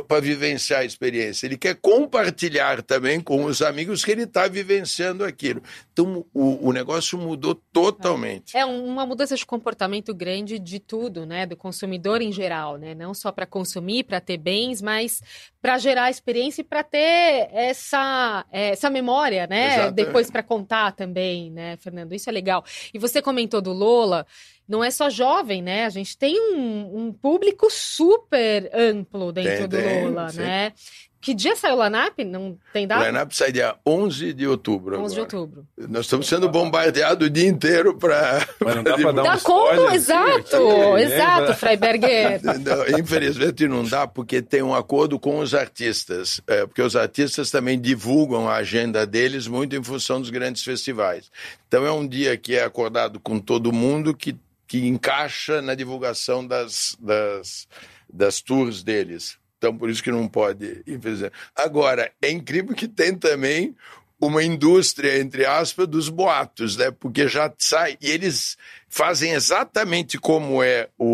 [0.08, 1.46] para vivenciar a experiência.
[1.46, 5.62] Ele quer compartilhar também com os amigos que ele está vivenciando aquilo.
[5.94, 8.56] Então, o, o, negócio mudou totalmente.
[8.56, 11.46] É uma mudança de comportamento grande de tudo, né?
[11.46, 12.94] Do consumidor em geral, né?
[12.94, 15.22] Não só para consumir, para ter bens, mas
[15.62, 19.68] para gerar experiência e para ter essa, essa memória, né?
[19.68, 19.96] Exatamente.
[19.96, 22.14] Depois para contar também, né, Fernando?
[22.14, 22.64] Isso é legal.
[22.94, 24.26] E você comentou do Lola
[24.68, 25.86] não é só jovem, né?
[25.86, 30.74] A gente tem um, um público super amplo dentro tem, do Lola, tem, né?
[31.20, 32.24] Que dia saiu o line-up?
[32.24, 33.04] Não tem data?
[33.04, 35.00] O line-up sai dia 11 de outubro.
[35.02, 35.38] 11 de agora.
[35.38, 35.68] outubro.
[35.76, 38.48] Nós estamos sendo bombardeados o dia inteiro para.
[38.64, 39.88] Mas não dá pra dar um Dá como?
[39.88, 41.54] assim, Exato, aqui, exato, né?
[41.56, 42.42] Freiberger.
[42.44, 46.40] Não, Infelizmente não dá, porque tem um acordo com os artistas.
[46.48, 51.32] É, porque os artistas também divulgam a agenda deles muito em função dos grandes festivais.
[51.68, 56.46] Então é um dia que é acordado com todo mundo que, que encaixa na divulgação
[56.46, 57.68] das, das,
[58.12, 59.38] das tours deles.
[59.58, 60.84] Então por isso que não pode.
[61.56, 63.76] Agora, é incrível que tem também
[64.20, 66.92] uma indústria, entre aspas, dos boatos, né?
[66.92, 67.98] Porque já sai.
[68.02, 68.58] E eles
[68.90, 71.06] fazem exatamente como é o,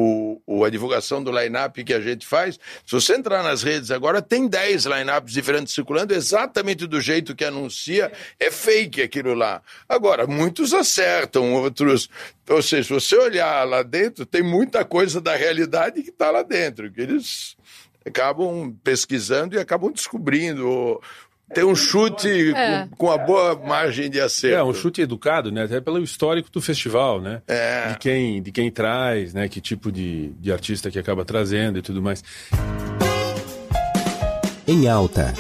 [0.46, 2.60] o- a divulgação do line-up que a gente faz.
[2.86, 7.46] Se você entrar nas redes agora, tem 10 line-ups diferentes circulando, exatamente do jeito que
[7.46, 8.12] anuncia.
[8.40, 9.62] É fake aquilo lá.
[9.88, 12.10] Agora, muitos acertam, outros.
[12.50, 16.44] Ou seja, se você olhar lá dentro, tem muita coisa da realidade que está lá
[16.44, 17.56] dentro, que eles
[18.06, 21.02] acabam pesquisando e acabam descobrindo.
[21.54, 22.88] Tem um chute É.
[22.92, 24.56] com, com a boa margem de acerto.
[24.58, 25.64] É, um chute educado, né?
[25.64, 27.42] Até pelo histórico do festival, né?
[27.48, 27.92] É.
[27.92, 29.48] De quem, de quem traz, né?
[29.48, 32.24] Que tipo de, de artista que acaba trazendo e tudo mais.
[34.68, 35.34] Em alta.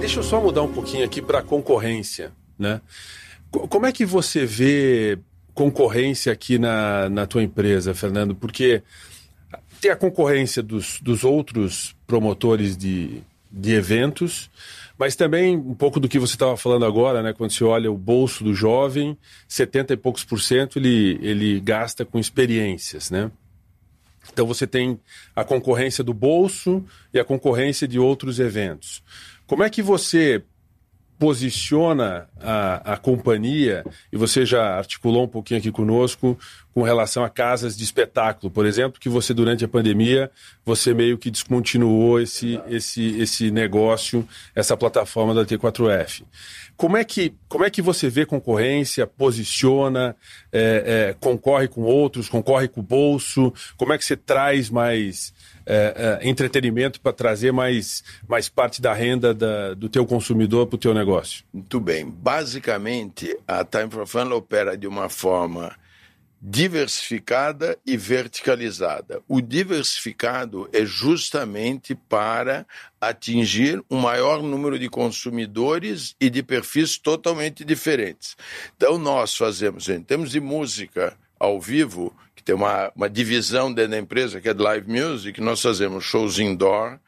[0.00, 2.80] Deixa eu só mudar um pouquinho aqui para concorrência, né?
[3.50, 5.18] Co- Como é que você vê
[5.54, 8.34] concorrência aqui na, na tua empresa, Fernando?
[8.34, 8.82] Porque
[9.80, 14.50] tem a concorrência dos, dos outros promotores de, de eventos,
[14.98, 17.32] mas também um pouco do que você estava falando agora, né?
[17.32, 22.04] Quando você olha o bolso do jovem, 70 e poucos por cento ele, ele gasta
[22.04, 23.30] com experiências, né?
[24.32, 24.98] Então você tem
[25.34, 29.02] a concorrência do bolso e a concorrência de outros eventos.
[29.46, 30.42] Como é que você
[31.20, 36.36] posiciona a, a companhia, e você já articulou um pouquinho aqui conosco,
[36.72, 40.30] com relação a casas de espetáculo, por exemplo, que você, durante a pandemia,
[40.64, 46.22] você meio que descontinuou esse, esse, esse negócio, essa plataforma da T4F.
[46.74, 50.16] Como é que, como é que você vê concorrência, posiciona,
[50.50, 53.52] é, é, concorre com outros, concorre com o bolso?
[53.76, 55.34] Como é que você traz mais
[55.66, 60.76] é, é, entretenimento para trazer mais, mais parte da renda da- do teu consumidor para
[60.76, 61.44] o teu negócio?
[61.52, 62.04] Muito bem.
[62.08, 65.74] Basicamente, a Time for Fun opera de uma forma
[66.42, 69.20] diversificada e verticalizada.
[69.28, 72.66] O diversificado é justamente para
[72.98, 78.36] atingir um maior número de consumidores e de perfis totalmente diferentes.
[78.74, 82.14] Então, nós fazemos, em termos de música ao vivo,
[82.50, 86.36] tem uma, uma divisão dentro da empresa que é de live music, nós fazemos shows
[86.40, 86.98] indoor,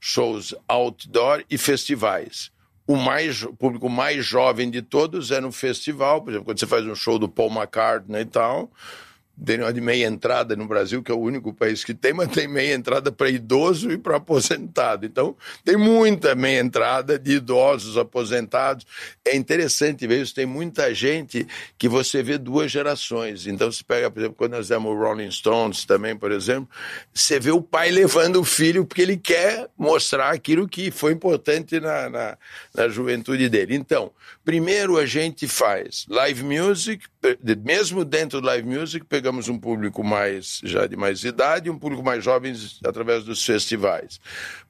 [0.00, 2.50] shows outdoor e festivais.
[2.84, 6.66] O, mais, o público mais jovem de todos é no festival, por exemplo, quando você
[6.66, 8.72] faz um show do Paul McCartney e tal,
[9.44, 12.28] tem uma de meia entrada no Brasil, que é o único país que tem, mas
[12.28, 15.06] tem meia entrada para idoso e para aposentado.
[15.06, 18.86] Então, tem muita meia entrada de idosos aposentados.
[19.24, 21.46] É interessante ver isso, tem muita gente
[21.76, 23.46] que você vê duas gerações.
[23.46, 26.68] Então, se pega, por exemplo, quando nós demos o Rolling Stones também, por exemplo,
[27.14, 31.78] você vê o pai levando o filho porque ele quer mostrar aquilo que foi importante
[31.78, 32.38] na, na,
[32.74, 33.74] na juventude dele.
[33.74, 34.10] Então,
[34.48, 37.04] primeiro a gente faz live music,
[37.62, 42.02] mesmo dentro do live music, pegamos um público mais já de mais idade, um público
[42.02, 44.18] mais jovem através dos festivais.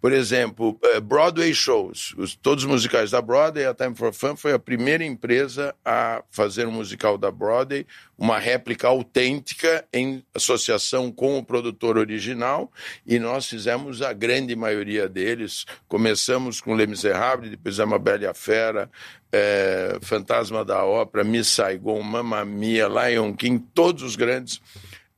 [0.00, 4.34] Por exemplo, eh, Broadway shows, os, todos os musicais da Broadway, a Time for Fun
[4.34, 7.86] foi a primeira empresa a fazer um musical da Broadway,
[8.16, 12.72] uma réplica autêntica em associação com o produtor original,
[13.06, 15.64] e nós fizemos a grande maioria deles.
[15.86, 18.90] Começamos com Les Miserables, depois fizemos a Bela e a Fera,
[19.32, 24.60] eh, Fantasma da Ópera, Miss Saigon, Mamma Mia, Lion King, todos os grandes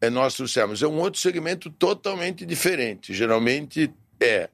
[0.00, 0.82] eh, nós trouxemos.
[0.82, 3.14] É um outro segmento totalmente diferente.
[3.14, 4.48] Geralmente é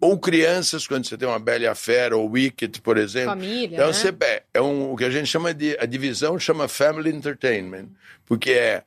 [0.00, 3.30] ou crianças, quando você tem uma Bela e a Fera, ou Wicked, por exemplo.
[3.30, 3.92] Família, Então, né?
[3.92, 5.78] você é, é um, o que a gente chama de.
[5.80, 7.86] A divisão chama Family Entertainment,
[8.26, 8.82] porque é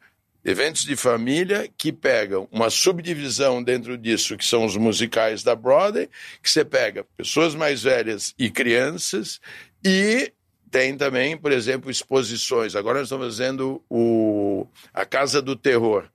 [0.46, 6.08] eventos de família que pegam uma subdivisão dentro disso, que são os musicais da Broadway,
[6.42, 9.42] que você pega pessoas mais velhas e crianças,
[9.84, 10.34] e
[10.70, 12.76] tem também, por exemplo, exposições.
[12.76, 16.10] Agora nós estamos fazendo o, a Casa do Terror.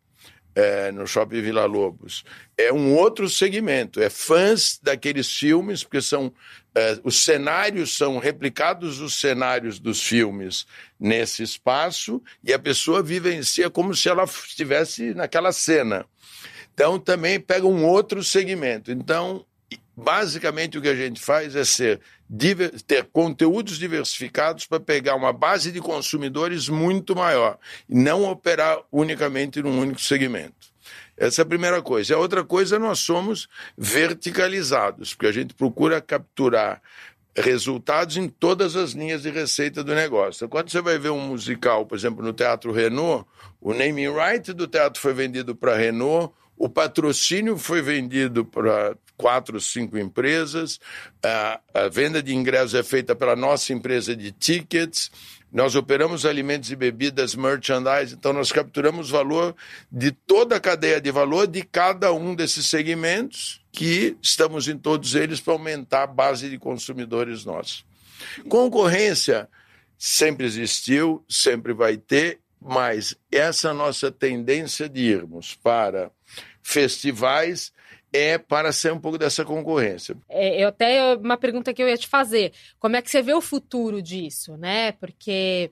[0.55, 2.25] é, no Shopping Vila Lobos.
[2.57, 6.33] É um outro segmento, é fãs daqueles filmes, porque são
[6.75, 10.67] é, os cenários são replicados os cenários dos filmes
[10.99, 16.07] nesse espaço e a pessoa vivencia como se ela estivesse naquela cena.
[16.75, 18.91] Então também pega um outro segmento.
[18.91, 19.45] Então,
[20.03, 22.01] basicamente o que a gente faz é ser,
[22.87, 29.63] ter conteúdos diversificados para pegar uma base de consumidores muito maior e não operar unicamente
[29.63, 30.73] num único segmento.
[31.17, 32.15] Essa é a primeira coisa.
[32.15, 36.83] A outra coisa, nós somos verticalizados, porque a gente procura capturar
[37.35, 40.41] resultados em todas as linhas de receita do negócio.
[40.41, 43.27] Então, quando você vai ver um musical, por exemplo, no Teatro Renault,
[43.61, 49.61] o naming right do teatro foi vendido para Renault, o patrocínio foi vendido para quatro,
[49.61, 50.81] cinco empresas,
[51.23, 55.11] a, a venda de ingressos é feita pela nossa empresa de tickets,
[55.53, 59.55] nós operamos alimentos e bebidas, merchandise, então nós capturamos valor
[59.91, 65.15] de toda a cadeia de valor de cada um desses segmentos, que estamos em todos
[65.15, 67.85] eles para aumentar a base de consumidores nossos.
[68.49, 69.49] Concorrência
[69.99, 76.11] sempre existiu, sempre vai ter, mas essa nossa tendência de irmos para
[76.63, 77.73] festivais
[78.13, 80.17] é para ser um pouco dessa concorrência.
[80.29, 83.33] É, eu até uma pergunta que eu ia te fazer, como é que você vê
[83.33, 84.93] o futuro disso, né?
[84.93, 85.71] Porque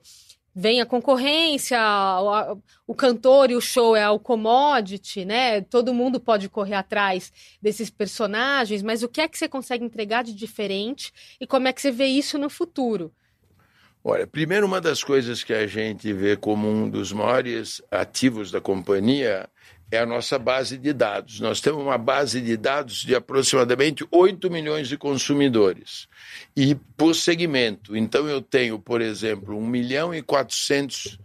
[0.53, 1.79] vem a concorrência,
[2.19, 5.61] o, o, cantor e o show é o commodity, né?
[5.61, 10.23] Todo mundo pode correr atrás desses personagens, mas o que é que você consegue entregar
[10.23, 13.13] de diferente e como é que você vê isso no futuro?
[14.03, 18.59] Olha, primeiro uma das coisas que a gente vê como um dos maiores ativos da
[18.59, 19.47] companhia
[19.91, 21.41] é a nossa base de dados.
[21.41, 26.07] Nós temos uma base de dados de aproximadamente 8 milhões de consumidores.
[26.55, 27.95] E por segmento.
[27.95, 31.19] Então, eu tenho, por exemplo, 1 milhão e 400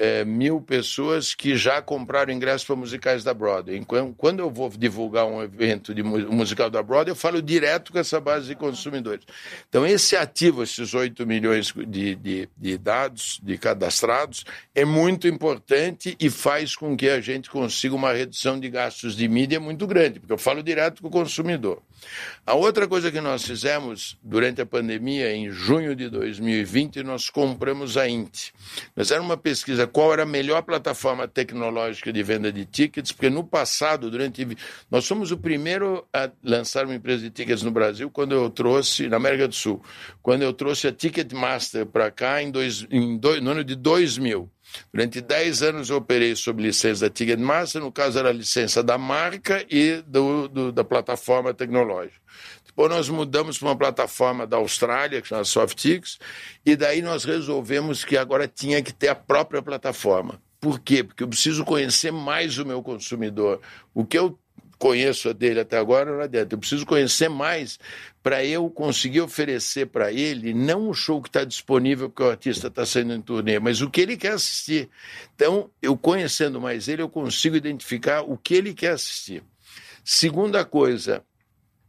[0.00, 3.84] é, mil pessoas que já compraram ingressos para musicais da Broadway.
[4.16, 8.18] Quando eu vou divulgar um evento de musical da Broadway, eu falo direto com essa
[8.18, 9.26] base de consumidores.
[9.68, 16.16] Então, esse ativo, esses 8 milhões de, de, de dados de cadastrados, é muito importante
[16.18, 20.18] e faz com que a gente consiga uma redução de gastos de mídia muito grande,
[20.18, 21.82] porque eu falo direto com o consumidor.
[22.46, 27.96] A outra coisa que nós fizemos durante a pandemia, em junho de 2020, nós compramos
[27.96, 28.48] a Int.
[28.96, 33.30] Nós era uma pesquisa qual era a melhor plataforma tecnológica de venda de tickets, porque
[33.30, 34.56] no passado, durante.
[34.90, 39.08] Nós somos o primeiro a lançar uma empresa de tickets no Brasil quando eu trouxe,
[39.08, 39.82] na América do Sul,
[40.22, 44.50] quando eu trouxe a Ticketmaster para cá em dois, em dois, no ano de 2000.
[44.92, 48.98] Durante 10 anos eu operei sob licença da Ticketmaster, no caso era a licença da
[48.98, 52.20] marca e do, do, da plataforma tecnológica.
[52.66, 56.18] Depois nós mudamos para uma plataforma da Austrália, que chama SoftX,
[56.64, 60.40] e daí nós resolvemos que agora tinha que ter a própria plataforma.
[60.60, 61.02] Por quê?
[61.02, 63.60] Porque eu preciso conhecer mais o meu consumidor.
[63.94, 64.38] O que eu
[64.80, 66.54] conheço dele até agora não adianta.
[66.54, 67.78] Eu preciso conhecer mais
[68.22, 72.68] para eu conseguir oferecer para ele não o show que está disponível porque o artista
[72.68, 74.88] está saindo em turnê, mas o que ele quer assistir.
[75.34, 79.42] Então, eu conhecendo mais ele, eu consigo identificar o que ele quer assistir.
[80.02, 81.22] Segunda coisa,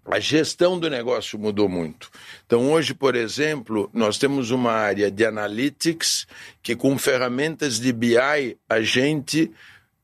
[0.05, 2.11] a gestão do negócio mudou muito.
[2.45, 6.27] Então, hoje, por exemplo, nós temos uma área de analytics
[6.61, 9.49] que, com ferramentas de BI, a gente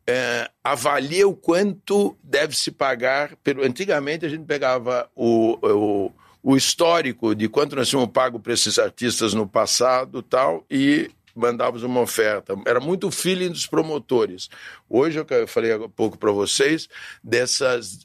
[0.07, 3.35] é, avalia o quanto deve se pagar.
[3.43, 3.63] Pelo...
[3.63, 8.79] Antigamente a gente pegava o, o, o histórico de quanto nós tínhamos pago para esses
[8.79, 12.55] artistas no passado tal e mandávamos uma oferta.
[12.65, 14.49] Era muito feeling dos promotores.
[14.89, 16.89] Hoje, eu falei há pouco para vocês,
[17.23, 17.99] dessas,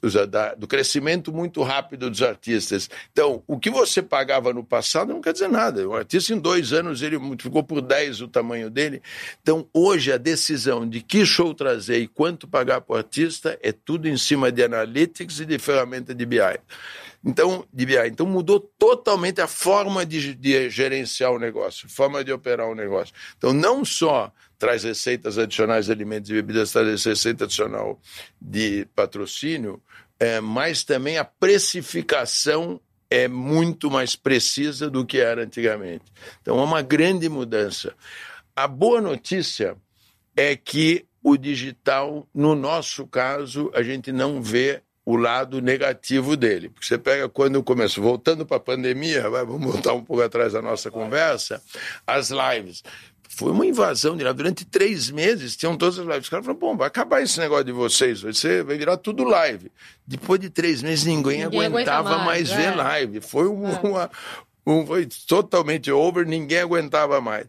[0.57, 2.89] do crescimento muito rápido dos artistas.
[3.11, 5.87] Então, o que você pagava no passado não quer dizer nada.
[5.87, 9.01] O artista, em dois anos, ele multiplicou por 10 o tamanho dele.
[9.41, 13.71] Então, hoje, a decisão de que show trazer e quanto pagar para o artista é
[13.71, 16.39] tudo em cima de analytics e de ferramenta de BI.
[17.25, 17.95] Então, de BI.
[18.07, 23.13] Então mudou totalmente a forma de, de gerenciar o negócio, forma de operar o negócio.
[23.37, 27.99] Então, não só traz receitas adicionais de alimentos e bebidas, traz receita adicional
[28.41, 29.81] de patrocínio,
[30.19, 36.05] é, mas também a precificação é muito mais precisa do que era antigamente.
[36.41, 37.93] Então, é uma grande mudança.
[38.55, 39.77] A boa notícia
[40.35, 46.69] é que o digital, no nosso caso, a gente não vê o lado negativo dele.
[46.69, 50.53] Porque você pega quando começou, voltando para a pandemia, vai, vamos voltar um pouco atrás
[50.53, 51.61] da nossa conversa,
[52.07, 52.83] as lives.
[53.29, 54.31] Foi uma invasão de lá.
[54.31, 56.23] Durante três meses tinham todas as lives.
[56.25, 59.23] Os caras falaram, bom, vai acabar esse negócio de vocês, vai, ser, vai virar tudo
[59.23, 59.71] live.
[60.05, 62.55] Depois de três meses, ninguém, ninguém aguentava mais, mais é.
[62.55, 63.21] ver live.
[63.21, 63.79] Foi um, é.
[63.83, 64.11] uma,
[64.65, 67.47] um, foi totalmente over, ninguém aguentava mais.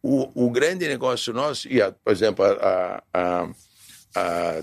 [0.00, 3.48] O, o grande negócio nosso, e a, por exemplo, a, a a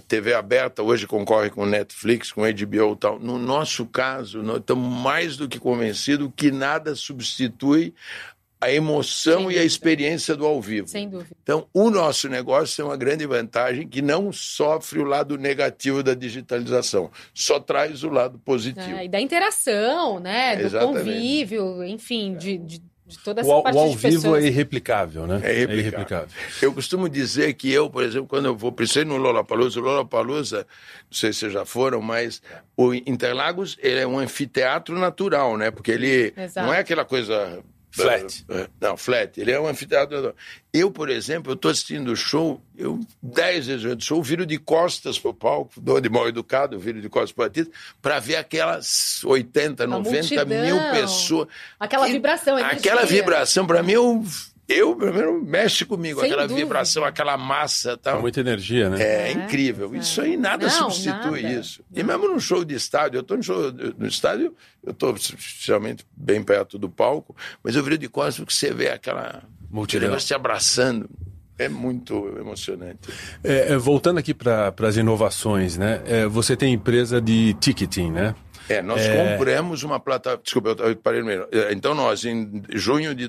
[0.08, 3.20] TV aberta hoje concorre com Netflix, com HBO e tal.
[3.20, 7.94] No nosso caso, nós estamos mais do que convencidos que nada substitui
[8.62, 10.88] a emoção e a experiência do ao vivo.
[10.88, 11.36] Sem dúvida.
[11.42, 16.14] Então, o nosso negócio tem uma grande vantagem que não sofre o lado negativo da
[16.14, 18.98] digitalização, só traz o lado positivo.
[18.98, 20.56] É, e da interação, né?
[20.56, 20.98] Do Exatamente.
[21.06, 24.44] convívio, enfim, de, de De toda essa o, parte o ao de vivo pessoas.
[24.44, 25.42] é irreplicável, né?
[25.44, 26.28] É irreplicável.
[26.62, 30.58] Eu costumo dizer que eu, por exemplo, quando eu vou, pensei no Lollapalooza, o Lollapalooza,
[30.60, 30.66] não
[31.12, 32.42] sei se vocês já foram, mas
[32.78, 35.70] o Interlagos ele é um anfiteatro natural, né?
[35.70, 36.66] Porque ele Exato.
[36.66, 37.62] não é aquela coisa...
[37.92, 38.46] Flat.
[38.50, 39.38] eh, Não, flat.
[39.40, 40.34] Ele é um anfiteatro.
[40.74, 44.46] Eu, por exemplo, eu estou assistindo o show, eu, dez vezes antes do show, viro
[44.46, 47.72] de costas pro palco, dou de mal educado, viro de costas pro artista,
[48.02, 51.48] para ver aquelas 80, 90 mil pessoas.
[51.80, 53.22] Aquela Que- vibração, a Aquela energia.
[53.22, 54.24] vibração, para mim, eu,
[54.74, 56.20] eu, pelo menos, mexe comigo.
[56.20, 56.66] Sem aquela dúvida.
[56.66, 58.22] vibração, aquela massa tal.
[58.22, 59.02] muita energia, né?
[59.02, 59.94] É, É, incrível.
[59.94, 59.98] é.
[59.98, 61.54] Isso aí nada Não, substitui nada.
[61.56, 61.84] isso.
[61.94, 66.06] E mesmo num show de estádio, eu estou no show no estádio, eu estou especialmente
[66.16, 70.08] bem perto do palco, mas eu viro de costas porque você vê aquela Multidão.
[70.10, 71.10] negócio te abraçando.
[71.60, 72.98] É muito emocionante.
[73.44, 76.02] É, é, voltando aqui para as inovações, né?
[76.08, 78.34] É, você tem empresa de ticketing, né?
[78.68, 79.32] É, nós É.
[79.38, 80.42] compramos uma plataforma.
[80.44, 81.48] Desculpa, eu- parei no meio.
[81.52, 83.28] É, Então, nós, em junho de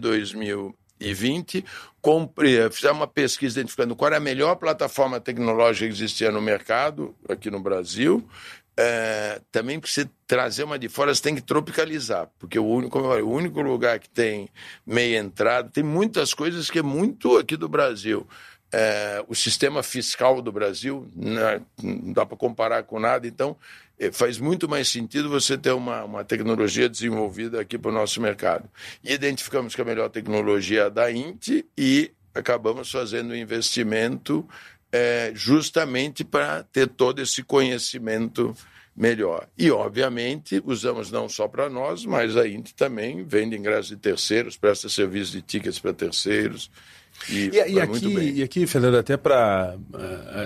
[1.03, 1.65] 2020,
[2.01, 2.71] compre...
[2.71, 7.51] fizemos uma pesquisa identificando qual era a melhor plataforma tecnológica que existia no mercado, aqui
[7.51, 8.27] no Brasil.
[8.75, 12.99] É, também para você trazer uma de fora, você tem que tropicalizar, porque o único,
[13.03, 14.49] falei, o único lugar que tem
[14.87, 18.27] meia entrada, tem muitas coisas que é muito aqui do Brasil.
[18.73, 23.57] É, o sistema fiscal do Brasil né, não dá para comparar com nada, então
[23.99, 28.21] eh, faz muito mais sentido você ter uma, uma tecnologia desenvolvida aqui para o nosso
[28.21, 28.69] mercado.
[29.05, 34.49] E identificamos que a melhor tecnologia é a da INT e acabamos fazendo um investimento
[34.91, 38.57] eh, justamente para ter todo esse conhecimento
[38.95, 39.49] melhor.
[39.57, 44.57] E, obviamente, usamos não só para nós, mas a INT também vende ingressos de terceiros,
[44.57, 46.71] presta serviço de tickets para terceiros.
[47.29, 49.77] E, E, e aqui, e aqui, Fernando, até para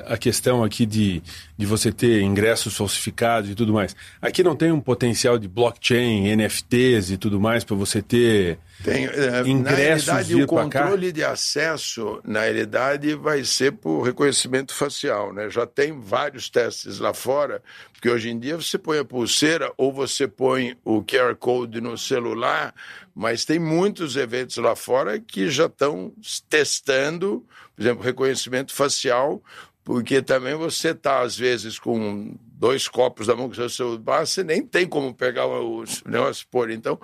[0.07, 1.23] a, a questão aqui de,
[1.57, 3.97] de você ter ingressos falsificados e tudo mais.
[4.21, 9.07] Aqui não tem um potencial de blockchain, NFTs e tudo mais para você ter Tem,
[9.07, 15.33] eh, ingressos na realidade, o controle de acesso, na realidade, vai ser por reconhecimento facial,
[15.33, 15.49] né?
[15.49, 17.63] Já tem vários testes lá fora,
[17.93, 21.97] porque hoje em dia você põe a pulseira ou você põe o QR Code no
[21.97, 22.75] celular,
[23.15, 26.13] mas tem muitos eventos lá fora que já estão
[26.49, 29.43] testando, por exemplo, reconhecimento facial,
[29.83, 34.43] porque também você está, às vezes, com dois copos na mão o seu celular, você
[34.43, 36.71] nem tem como pegar o negócio pôr.
[36.71, 36.99] Então,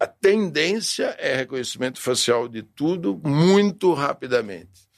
[0.00, 4.88] a tendência é reconhecimento facial de tudo muito rapidamente.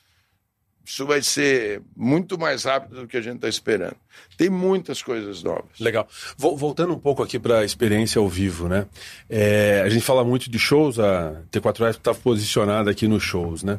[0.85, 3.95] Isso vai ser muito mais rápido do que a gente está esperando.
[4.37, 5.79] Tem muitas coisas novas.
[5.79, 6.09] Legal.
[6.37, 8.87] Vol- Voltando um pouco aqui para a experiência ao vivo, né?
[9.31, 13.79] É, a gente fala muito de shows, a T4F está posicionada aqui nos shows, né?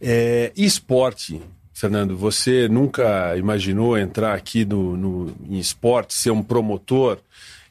[0.00, 7.18] É, esporte, Fernando, você nunca imaginou entrar aqui no, no, em esporte, ser um promotor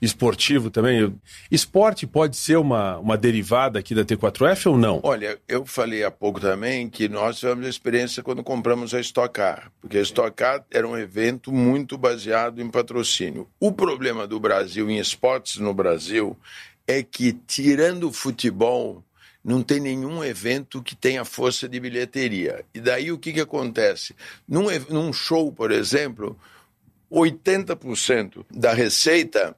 [0.05, 1.15] esportivo também?
[1.49, 4.99] Esporte pode ser uma, uma derivada aqui da T4F ou não?
[5.03, 9.33] Olha, eu falei há pouco também que nós tivemos a experiência quando compramos a Stock
[9.33, 13.47] Car, porque a Stock Car era um evento muito baseado em patrocínio.
[13.59, 16.37] O problema do Brasil em esportes no Brasil
[16.85, 19.03] é que, tirando o futebol,
[19.43, 22.65] não tem nenhum evento que tenha força de bilheteria.
[22.73, 24.15] E daí o que, que acontece?
[24.47, 26.37] Num, num show, por exemplo,
[27.11, 29.55] 80% da receita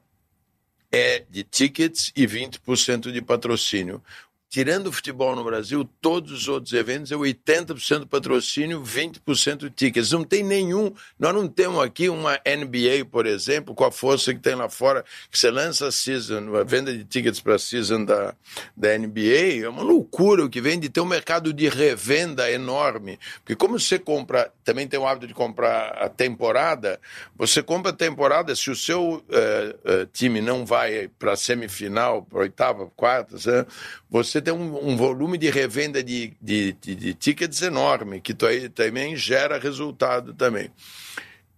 [0.96, 4.02] é de tickets e 20% de patrocínio.
[4.48, 10.12] Tirando o futebol no Brasil, todos os outros eventos é 80% patrocínio, 20% tickets.
[10.12, 10.92] Não tem nenhum.
[11.18, 15.04] Nós não temos aqui uma NBA, por exemplo, com a força que tem lá fora,
[15.30, 18.34] que você lança a season, a venda de tickets para a season da,
[18.76, 19.64] da NBA.
[19.64, 23.18] É uma loucura o que vem de ter um mercado de revenda enorme.
[23.38, 27.00] Porque, como você compra, também tem o hábito de comprar a temporada,
[27.36, 32.22] você compra a temporada, se o seu eh, eh, time não vai para a semifinal,
[32.22, 33.66] para oitava, quartas, né,
[34.08, 39.16] você tem um, um volume de revenda de, de, de, de tickets enorme, que também
[39.16, 40.70] gera resultado também.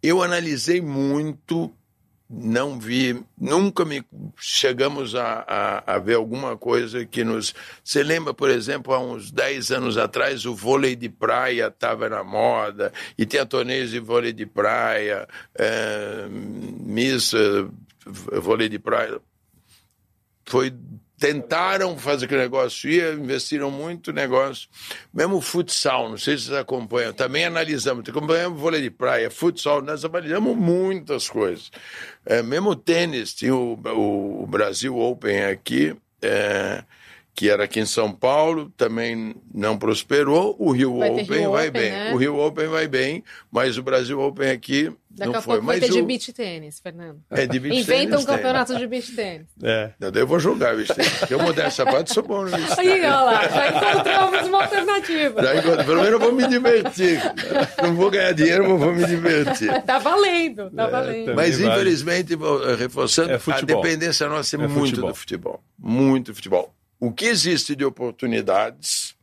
[0.03, 1.71] Eu analisei muito,
[2.29, 4.03] não vi, nunca me
[4.39, 7.55] chegamos a, a, a ver alguma coisa que nos.
[7.85, 12.25] Você lembra, por exemplo, há uns 10 anos atrás, o vôlei de praia estava na
[12.25, 17.69] moda, e tinha torneios de vôlei de praia, é, missa,
[18.07, 19.21] vôlei de praia.
[20.47, 20.73] Foi
[21.19, 24.69] tentaram fazer aquele negócio, ia, investiram muito negócio.
[25.13, 30.05] Mesmo futsal, não sei se vocês acompanham, também analisamos, acompanhamos vôlei de praia, futsal, nós
[30.05, 31.71] analisamos muitas coisas.
[32.25, 33.73] É, mesmo tênis, tinha o,
[34.43, 36.85] o, Brasil Open aqui, é,
[37.35, 40.57] que era aqui em São Paulo, também não prosperou.
[40.59, 41.91] O Rio Vai Open Rio vai Open, bem.
[41.91, 42.13] né?
[42.13, 45.55] O Rio Open vai bem, mas o Brasil Open aqui Daqui não a foi.
[45.57, 47.21] pouco vai ter de o- beach tênis, Fernando.
[47.31, 48.37] é de beach Inventa tennis, um tem.
[48.37, 49.47] campeonato de beach tênis.
[49.63, 49.91] É.
[50.01, 51.13] Eu eu vou jogar beach tennis.
[51.27, 53.05] Se eu mudar essa parte, sou bom no beach Aí, tennis.
[53.05, 55.43] olha lá, já encontramos uma alternativa.
[55.43, 57.21] Já encontro- Pelo menos eu vou me divertir.
[57.83, 59.83] Não vou ganhar dinheiro, mas vou me divertir.
[59.83, 61.35] Tá valendo, tá É, valendo.
[61.35, 61.73] Mas, vale.
[61.73, 65.09] infelizmente, eh, reforçando, É a dependência nossa é, É muito futebol.
[65.11, 65.65] do futebol.
[65.79, 66.75] Muito futebol.
[67.01, 69.15] O que existe de oportunidades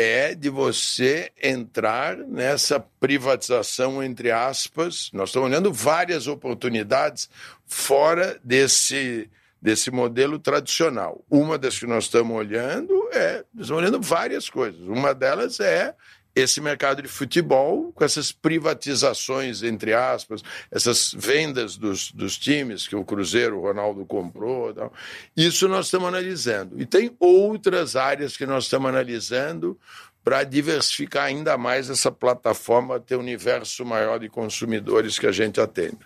[0.00, 5.10] é de você entrar nessa privatização, entre aspas.
[5.12, 7.28] Nós estamos olhando várias oportunidades
[7.66, 9.28] fora desse,
[9.60, 11.24] desse modelo tradicional.
[11.28, 13.44] Uma das que nós estamos olhando é.
[13.58, 14.80] Estamos olhando várias coisas.
[14.82, 15.92] Uma delas é
[16.40, 22.96] esse mercado de futebol, com essas privatizações, entre aspas, essas vendas dos, dos times que
[22.96, 24.72] o Cruzeiro, o Ronaldo comprou.
[24.72, 24.92] Tal.
[25.36, 26.80] Isso nós estamos analisando.
[26.80, 29.78] E tem outras áreas que nós estamos analisando
[30.22, 35.60] para diversificar ainda mais essa plataforma, ter um universo maior de consumidores que a gente
[35.60, 35.98] atende.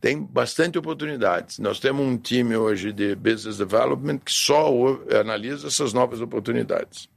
[0.00, 1.58] Tem bastante oportunidades.
[1.58, 4.72] Nós temos um time hoje de business development que só
[5.20, 7.08] analisa essas novas oportunidades.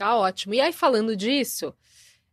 [0.00, 0.54] Tá ótimo.
[0.54, 1.74] E aí, falando disso,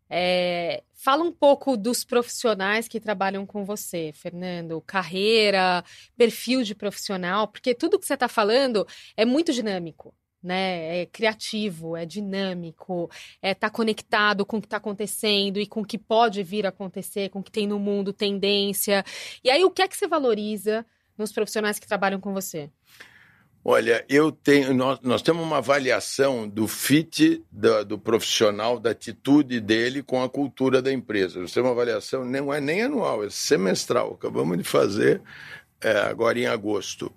[0.09, 4.81] é, fala um pouco dos profissionais que trabalham com você, Fernando.
[4.87, 5.83] Carreira,
[6.15, 8.87] perfil de profissional, porque tudo que você está falando
[9.17, 10.15] é muito dinâmico.
[10.41, 11.01] Né?
[11.01, 13.11] É criativo, é dinâmico,
[13.41, 16.69] é tá conectado com o que está acontecendo e com o que pode vir a
[16.69, 19.03] acontecer, com o que tem no mundo, tendência.
[19.43, 20.85] E aí, o que é que você valoriza
[21.17, 22.71] nos profissionais que trabalham com você?
[23.63, 30.01] Olha, eu tenho, nós, nós temos uma avaliação do fit do, profissional, da atitude dele
[30.01, 31.41] com a cultura da empresa.
[31.41, 34.13] Nós temos uma avaliação, não é nem anual, é semestral.
[34.13, 35.21] Acabamos de fazer
[35.81, 37.11] é, agora em agosto.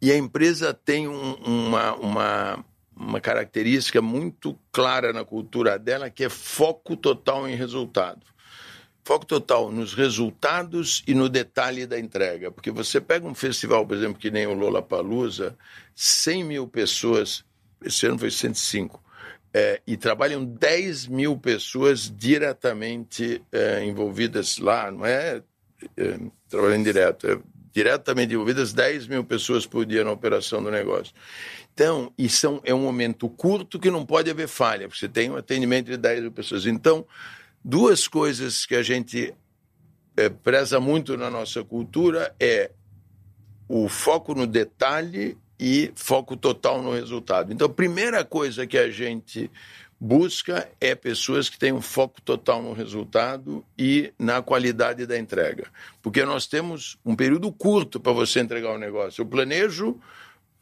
[0.00, 2.64] E a empresa tem um- uma, uma,
[2.96, 8.24] uma característica muito clara na cultura dela, que é foco total em resultado.
[9.06, 12.50] Foco total nos resultados e no detalhe da entrega.
[12.50, 15.56] Porque você pega um festival, por exemplo, que nem o Lollapalooza,
[15.94, 17.44] 100 mil pessoas,
[17.84, 19.00] esse ano foi 105,
[19.54, 25.40] é, e trabalham 10 mil pessoas diretamente é, envolvidas lá, não é,
[25.96, 27.38] é trabalhando direto, é
[27.72, 31.14] diretamente envolvidas 10 mil pessoas por dia na operação do negócio.
[31.72, 35.30] Então, é um, é um momento curto que não pode haver falha, porque você tem
[35.30, 36.66] um atendimento de 10 mil pessoas.
[36.66, 37.06] Então,
[37.68, 39.34] duas coisas que a gente
[40.16, 42.70] é, preza muito na nossa cultura é
[43.68, 47.52] o foco no detalhe e foco total no resultado.
[47.52, 49.50] Então, a primeira coisa que a gente
[49.98, 55.66] busca é pessoas que tenham foco total no resultado e na qualidade da entrega.
[56.00, 59.22] Porque nós temos um período curto para você entregar o negócio.
[59.22, 59.98] Eu planejo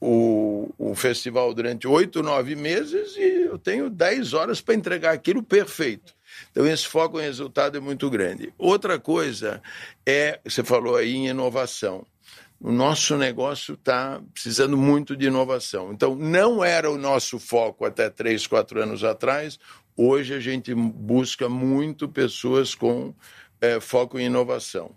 [0.00, 5.42] o, o festival durante oito, nove meses e eu tenho dez horas para entregar aquilo
[5.42, 6.14] perfeito.
[6.50, 8.52] Então, esse foco em resultado é muito grande.
[8.58, 9.62] Outra coisa
[10.06, 12.06] é, você falou aí em inovação.
[12.60, 15.92] O nosso negócio está precisando muito de inovação.
[15.92, 19.58] Então, não era o nosso foco até três, quatro anos atrás.
[19.96, 23.14] Hoje, a gente busca muito pessoas com
[23.60, 24.90] é, foco em inovação.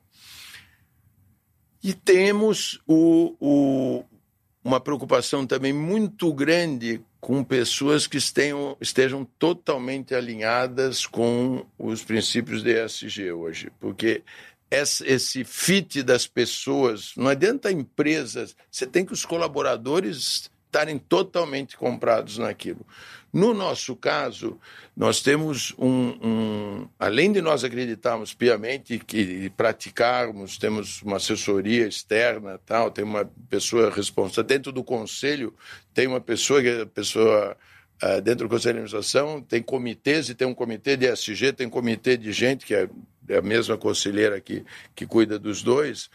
[1.84, 4.04] E temos o, o,
[4.64, 12.63] uma preocupação também muito grande com pessoas que estejam, estejam totalmente alinhadas com os princípios
[12.63, 14.23] de ESG hoje, porque
[14.71, 22.38] esse fit das pessoas, não adianta empresas, você tem que os colaboradores estarem totalmente comprados
[22.38, 22.86] naquilo.
[23.34, 24.59] No nosso caso,
[24.95, 32.59] nós temos um, um, além de nós acreditarmos piamente que praticarmos, temos uma assessoria externa,
[32.65, 35.53] tal, tem uma pessoa responsável dentro do conselho,
[35.93, 37.57] tem uma pessoa que é pessoa
[38.01, 41.67] uh, dentro do conselho de administração, tem comitês e tem um comitê de SG, tem
[41.67, 42.88] um comitê de gente que é,
[43.28, 44.63] é a mesma conselheira que
[44.95, 46.09] que cuida dos dois.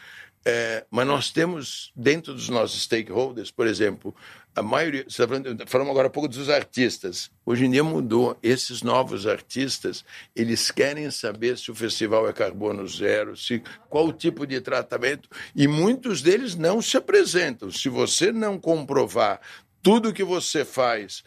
[0.45, 4.15] É, mas nós temos dentro dos nossos stakeholders, por exemplo,
[4.55, 7.31] a maioria, está falando, falamos agora há pouco dos artistas.
[7.45, 8.37] Hoje em dia mudou.
[8.43, 10.05] Esses novos artistas,
[10.37, 15.29] eles querem saber se o festival é carbono zero, se qual o tipo de tratamento,
[15.57, 17.71] e muitos deles não se apresentam.
[17.71, 19.41] Se você não comprovar
[19.83, 21.25] tudo que você faz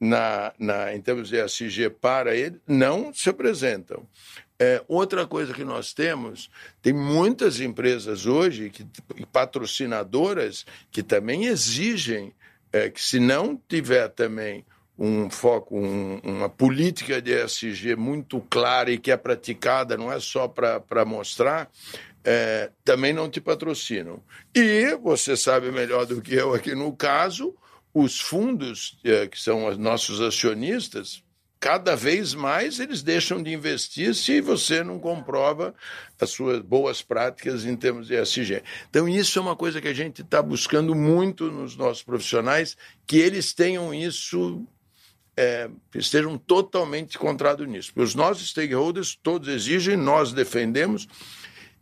[0.00, 4.06] na, na, em termos de SG para ele, não se apresentam.
[4.58, 6.50] É, outra coisa que nós temos,
[6.80, 8.86] tem muitas empresas hoje, que,
[9.30, 12.32] patrocinadoras, que também exigem
[12.72, 14.64] é, que, se não tiver também
[14.98, 20.18] um foco, um, uma política de ESG muito clara e que é praticada, não é
[20.18, 21.70] só para mostrar,
[22.24, 24.22] é, também não te patrocinam.
[24.54, 27.54] E você sabe melhor do que eu aqui no caso,
[27.92, 31.22] os fundos, é, que são os nossos acionistas,
[31.66, 35.74] cada vez mais eles deixam de investir se você não comprova
[36.20, 38.62] as suas boas práticas em termos de ESG.
[38.88, 43.16] Então, isso é uma coisa que a gente está buscando muito nos nossos profissionais, que
[43.16, 44.64] eles tenham isso,
[45.36, 47.88] é, estejam totalmente contrados nisso.
[47.92, 51.08] Porque os nossos stakeholders todos exigem, nós defendemos,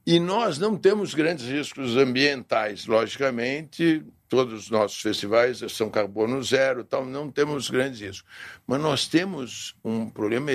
[0.07, 6.85] e nós não temos grandes riscos ambientais, logicamente, todos os nossos festivais são carbono zero,
[6.85, 8.25] tal, não temos grandes riscos.
[8.67, 10.51] Mas nós temos um problema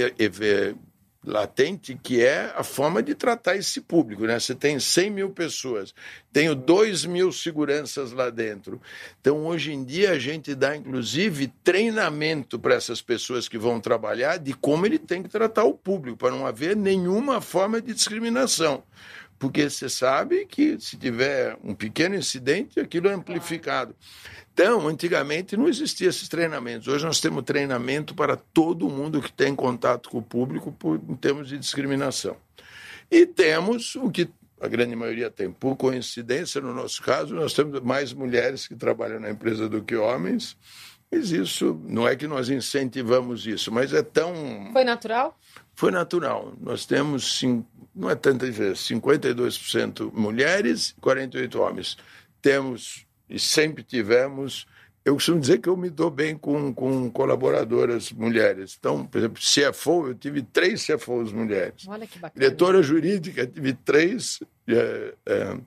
[1.26, 4.26] latente que é a forma de tratar esse público.
[4.26, 4.40] Né?
[4.40, 5.94] Você tem 100 mil pessoas,
[6.32, 8.82] tenho 2 mil seguranças lá dentro.
[9.20, 14.38] Então, hoje em dia, a gente dá, inclusive, treinamento para essas pessoas que vão trabalhar
[14.38, 18.84] de como ele tem que tratar o público, para não haver nenhuma forma de discriminação
[19.40, 23.96] porque você sabe que se tiver um pequeno incidente, aquilo é amplificado.
[24.54, 26.90] Então, antigamente não existia esses treinamentos.
[26.90, 31.16] Hoje nós temos treinamento para todo mundo que tem contato com o público por, em
[31.16, 32.36] termos de discriminação.
[33.10, 34.30] E temos o que
[34.60, 35.50] a grande maioria tem.
[35.50, 39.96] Por coincidência, no nosso caso, nós temos mais mulheres que trabalham na empresa do que
[39.96, 40.58] homens.
[41.12, 44.70] Mas isso não é que nós incentivamos isso, mas é tão.
[44.72, 45.40] Foi natural?
[45.80, 46.52] Foi natural.
[46.60, 47.42] Nós temos,
[47.96, 51.98] não é tanta diferença, 52% mulheres, 48% homens.
[52.42, 54.68] Temos, e sempre tivemos,
[55.06, 58.76] eu costumo dizer que eu me dou bem com, com colaboradoras mulheres.
[58.78, 61.88] Então, por exemplo, CFO, eu tive três CFOs mulheres.
[61.88, 62.46] Olha que bacana.
[62.46, 64.42] Diretora jurídica, tive três.
[64.68, 65.58] É, é,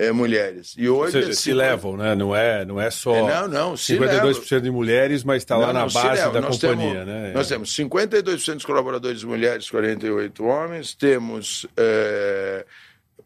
[0.00, 0.74] é, mulheres.
[0.78, 1.16] E hoje.
[1.18, 2.14] Ou seja, se levam, né?
[2.14, 4.60] Não é, não é só é, não, não, 52% levam.
[4.60, 6.90] de mulheres, mas está lá na base da nós companhia.
[6.90, 7.32] Temos, né?
[7.34, 11.66] Nós temos 52% dos colaboradores mulheres, 48 homens, temos.
[11.76, 12.64] É,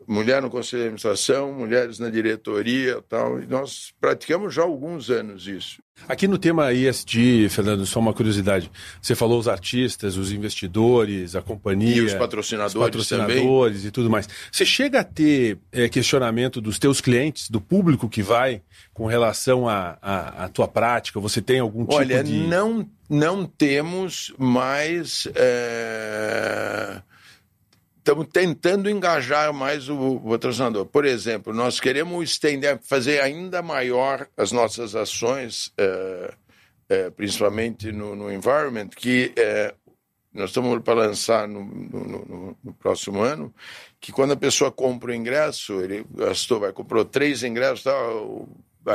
[0.07, 3.41] mulher no conselho de administração, mulheres na diretoria tal.
[3.41, 5.83] E nós praticamos já há alguns anos isso.
[6.09, 8.71] Aqui no tema ISD, Fernando, só uma curiosidade.
[9.01, 11.97] Você falou os artistas, os investidores, a companhia.
[11.97, 13.89] E os patrocinadores, os patrocinadores também.
[13.89, 14.29] e tudo mais.
[14.51, 18.61] Você chega a ter é, questionamento dos teus clientes, do público que vai,
[18.93, 21.21] com relação à a, a, a, tua prática?
[21.21, 22.41] Você tem algum tipo Olha, de.
[22.41, 25.29] Olha, não, não temos mais.
[25.35, 27.01] É
[28.05, 30.85] estamos tentando engajar mais o, patrocinador.
[30.85, 36.35] Por exemplo, nós queremos estender, fazer ainda maior as nossas ações, é,
[36.91, 39.75] é, principalmente no, no, environment, que é,
[40.35, 43.55] nós estamos para lançar no, no, no, próximo ano,
[43.99, 48.47] que quando a pessoa compra o ingresso, ele gastou, vai comprou três ingressos, tal, vai,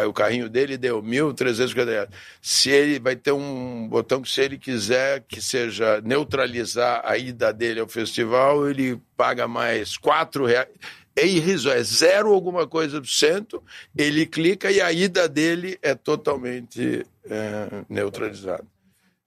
[0.08, 2.10] o carrinho dele deu 1.350 reais.
[2.42, 7.52] Se ele vai ter um botão que, se ele quiser que seja neutralizar a ida
[7.52, 10.70] dele ao festival, ele paga mais 4 reais.
[11.16, 13.62] É irrisório, é zero alguma coisa por cento,
[13.98, 18.64] ele clica e a ida dele é totalmente é, neutralizada.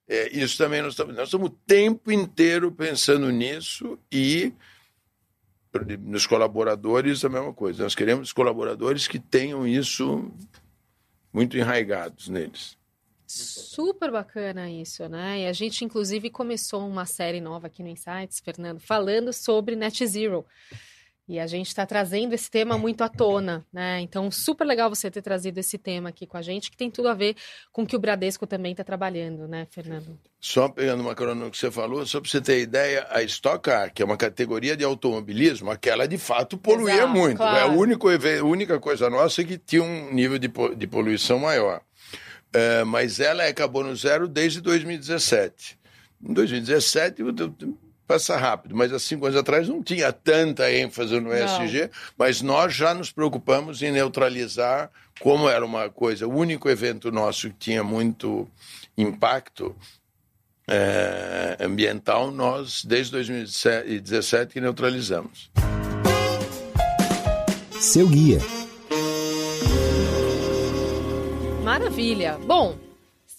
[0.07, 4.53] É, isso também nós estamos, nós estamos o tempo inteiro pensando nisso e
[5.99, 7.83] nos colaboradores a mesma coisa.
[7.83, 10.31] Nós queremos colaboradores que tenham isso
[11.33, 12.77] muito enraigados neles.
[13.25, 15.41] Super bacana isso, né?
[15.41, 20.05] E a gente, inclusive, começou uma série nova aqui no Insights, Fernando, falando sobre Net
[20.05, 20.45] Zero.
[21.27, 24.01] E a gente está trazendo esse tema muito à tona, né?
[24.01, 27.07] Então, super legal você ter trazido esse tema aqui com a gente, que tem tudo
[27.07, 27.35] a ver
[27.71, 30.19] com o que o Bradesco também está trabalhando, né, Fernando?
[30.37, 33.61] Só pegando uma carona no que você falou, só para você ter ideia, a Stock
[33.61, 37.37] Car, que é uma categoria de automobilismo, aquela de fato poluía Exato, muito.
[37.37, 37.57] Claro.
[37.57, 38.07] É a única,
[38.39, 41.81] a única coisa nossa que tinha um nível de, de poluição maior.
[42.51, 45.79] É, mas ela é carbono zero desde 2017.
[46.21, 47.23] Em 2017,
[48.07, 52.73] passa rápido, mas há cinco anos atrás não tinha tanta ênfase no ESG, mas nós
[52.73, 57.83] já nos preocupamos em neutralizar, como era uma coisa, o único evento nosso que tinha
[57.83, 58.47] muito
[58.97, 59.75] impacto
[60.67, 65.51] é, ambiental, nós, desde 2017, que neutralizamos.
[67.79, 68.39] Seu guia.
[71.63, 72.37] Maravilha.
[72.45, 72.77] Bom,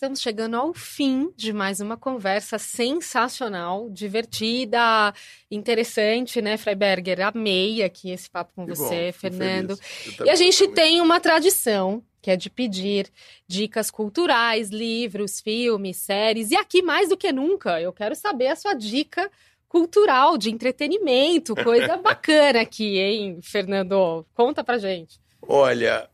[0.05, 5.15] estamos chegando ao fim de mais uma conversa sensacional, divertida,
[5.51, 7.27] interessante, né, Freiberger?
[7.27, 9.79] Amei aqui esse papo com que você, bom, Fernando.
[10.23, 13.11] E a gente tem uma tradição que é de pedir
[13.49, 16.51] dicas culturais, livros, filmes, séries.
[16.51, 19.31] E aqui, mais do que nunca, eu quero saber a sua dica
[19.67, 24.27] cultural, de entretenimento, coisa bacana aqui, hein, Fernando?
[24.35, 25.19] Conta pra gente.
[25.41, 26.11] Olha,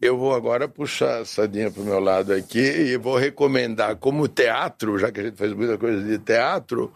[0.00, 4.26] eu vou agora puxar a sardinha para o meu lado aqui e vou recomendar como
[4.26, 6.92] teatro, já que a gente faz muita coisa de teatro,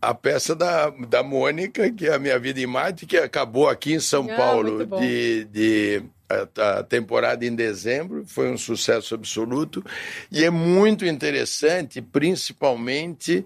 [0.00, 3.92] a peça da, da Mônica, que é a Minha Vida em Marte, que acabou aqui
[3.92, 9.84] em São Ah, Paulo de, de a, a temporada em dezembro, foi um sucesso absoluto
[10.30, 13.44] e é muito interessante, principalmente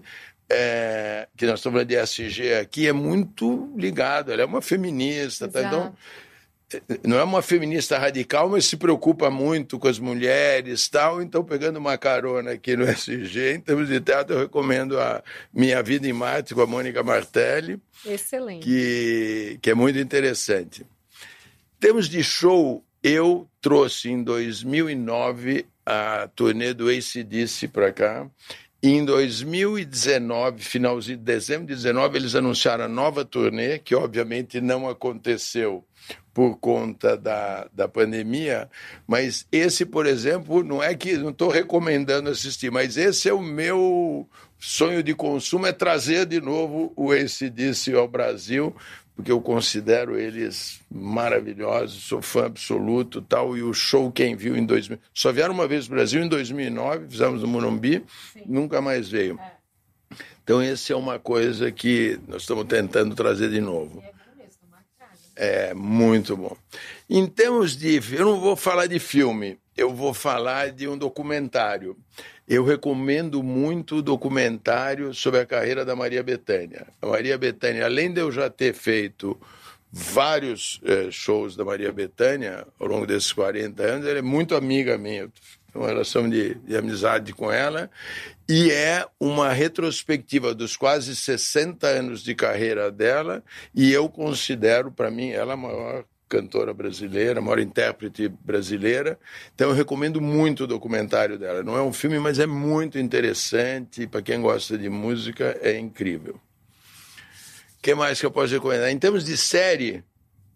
[0.49, 4.31] é, que nós estamos falando de SG aqui, é muito ligado.
[4.31, 5.63] Ela é uma feminista, tá?
[5.63, 5.93] então.
[7.03, 11.21] Não é uma feminista radical, mas se preocupa muito com as mulheres tal.
[11.21, 15.81] Então, pegando uma carona aqui no SG, em termos de teatro, eu recomendo a Minha
[15.81, 18.63] Vida em Marte com a Mônica Martelli, Excelente.
[18.63, 20.81] que, que é muito interessante.
[20.81, 28.27] Em termos de show, eu trouxe em 2009 a turnê do ACDC para cá.
[28.83, 34.59] E em 2019, finalzinho de dezembro de 2019, eles anunciaram a nova turnê, que obviamente
[34.59, 35.85] não aconteceu
[36.33, 38.69] por conta da, da pandemia,
[39.07, 43.39] mas esse, por exemplo, não é que não estou recomendando assistir, mas esse é o
[43.39, 44.27] meu
[44.59, 48.75] sonho de consumo, é trazer de novo o ACDC ao Brasil,
[49.15, 54.65] porque eu considero eles maravilhosos, sou fã absoluto tal, e o show quem viu em
[54.65, 58.03] 2000, só vieram uma vez no Brasil em 2009, fizemos no Morumbi,
[58.45, 59.39] nunca mais veio.
[60.43, 64.03] Então esse é uma coisa que nós estamos tentando trazer de novo.
[65.35, 66.55] É muito bom.
[67.09, 67.99] Em termos de.
[68.11, 71.97] Eu não vou falar de filme, eu vou falar de um documentário.
[72.47, 76.87] Eu recomendo muito o documentário sobre a carreira da Maria Bethânia.
[77.01, 79.39] A Maria Bethânia, além de eu já ter feito
[79.91, 84.97] vários eh, shows da Maria Bethânia ao longo desses 40 anos, ela é muito amiga
[84.97, 85.31] minha.
[85.73, 87.89] Uma relação de, de amizade com ela.
[88.47, 93.43] E é uma retrospectiva dos quase 60 anos de carreira dela.
[93.73, 99.19] E eu considero, para mim, ela a maior cantora brasileira, maior intérprete brasileira.
[99.53, 101.61] Então eu recomendo muito o documentário dela.
[101.61, 104.07] Não é um filme, mas é muito interessante.
[104.07, 106.35] Para quem gosta de música, é incrível.
[107.77, 108.89] O que mais que eu posso recomendar?
[108.89, 110.03] Em termos de série,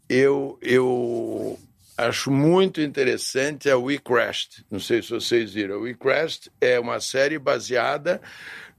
[0.09, 1.59] eu, eu
[1.95, 4.65] acho muito interessante a We Crashed.
[4.71, 5.75] Não sei se vocês viram.
[5.75, 8.19] A We Crashed é uma série baseada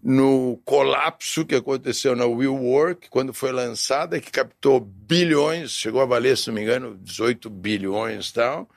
[0.03, 6.37] no colapso que aconteceu na WeWork quando foi lançada, que captou bilhões, chegou a valer,
[6.37, 8.69] se não me engano, 18 bilhões e tal.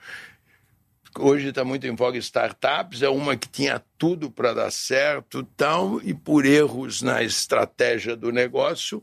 [1.18, 6.00] Hoje está muito em voga startups, é uma que tinha tudo para dar certo tal,
[6.02, 9.02] e por erros na estratégia do negócio,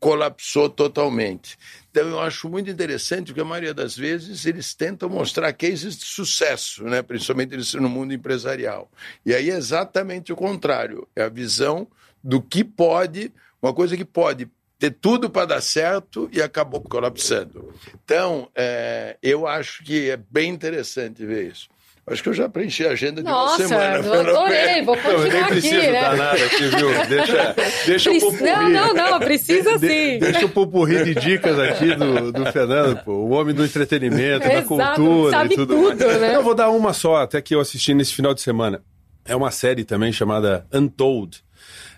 [0.00, 1.58] colapsou totalmente.
[1.90, 6.06] Então eu acho muito interessante porque a maioria das vezes eles tentam mostrar cases de
[6.06, 7.02] sucesso, né?
[7.02, 8.90] principalmente no mundo empresarial.
[9.24, 11.86] E aí é exatamente o contrário, é a visão
[12.24, 13.30] do que pode,
[13.62, 14.48] uma coisa que pode
[14.78, 17.70] ter tudo para dar certo e acabou colapsando.
[18.02, 21.68] Então, é, eu acho que é bem interessante ver isso.
[22.10, 23.96] Acho que eu já preenchi a agenda de Nossa, uma semana.
[23.98, 25.92] eu pelo adorei, vou Não, eu continuar nem aqui, preciso né?
[26.00, 26.88] dar nada aqui, viu?
[27.08, 27.54] Deixa,
[27.86, 28.50] deixa o Preci- pupurri.
[28.50, 30.18] Não, não, não, precisa De- sim.
[30.18, 34.54] Deixa o pupurri de dicas aqui do, do Fernando, pô, o homem do entretenimento, da
[34.54, 35.74] Exato, cultura sabe e tudo.
[35.74, 36.20] tudo, mais.
[36.20, 36.34] né?
[36.36, 38.82] Eu vou dar uma só, até que eu assisti nesse final de semana.
[39.24, 41.42] É uma série também chamada Untold.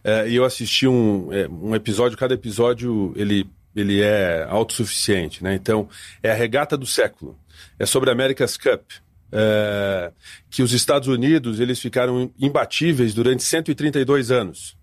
[0.04, 5.54] É, e eu assisti um, é, um episódio, cada episódio ele, ele é autossuficiente, né?
[5.54, 5.88] Então,
[6.22, 7.38] é a regata do século.
[7.78, 8.82] É sobre a America's Cup.
[9.32, 10.12] É,
[10.50, 14.76] que os Estados Unidos eles ficaram imbatíveis durante 132 anos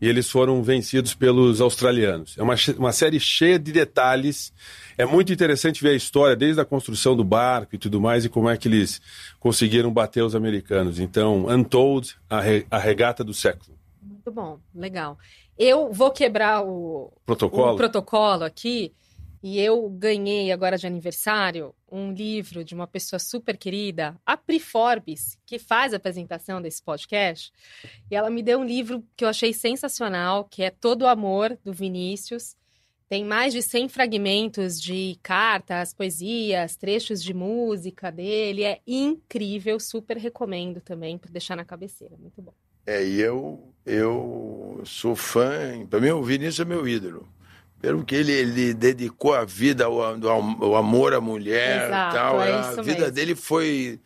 [0.00, 2.38] e eles foram vencidos pelos australianos.
[2.38, 4.52] É uma, uma série cheia de detalhes.
[4.96, 8.28] É muito interessante ver a história, desde a construção do barco e tudo mais, e
[8.28, 9.00] como é que eles
[9.40, 11.00] conseguiram bater os americanos.
[11.00, 13.76] Então, Untold, a, re- a regata do século.
[14.00, 15.18] Muito bom, legal.
[15.58, 17.72] Eu vou quebrar o, Protocolo?
[17.72, 18.92] o protocolo aqui
[19.42, 24.58] e eu ganhei agora de aniversário um livro de uma pessoa super querida, a Pri
[24.58, 27.52] Forbes, que faz a apresentação desse podcast.
[28.10, 31.56] E ela me deu um livro que eu achei sensacional, que é Todo o Amor,
[31.64, 32.56] do Vinícius.
[33.08, 38.64] Tem mais de 100 fragmentos de cartas, poesias, trechos de música dele.
[38.64, 42.16] É incrível, super recomendo também para deixar na cabeceira.
[42.18, 42.52] Muito bom.
[42.84, 47.28] É, e eu, eu sou fã, para mim o Vinícius é meu ídolo.
[47.80, 52.42] Pelo que ele, ele dedicou a vida ao, ao- ao amor à mulher Exato, tal.
[52.42, 53.10] é a vida mesmo.
[53.12, 54.00] dele foi,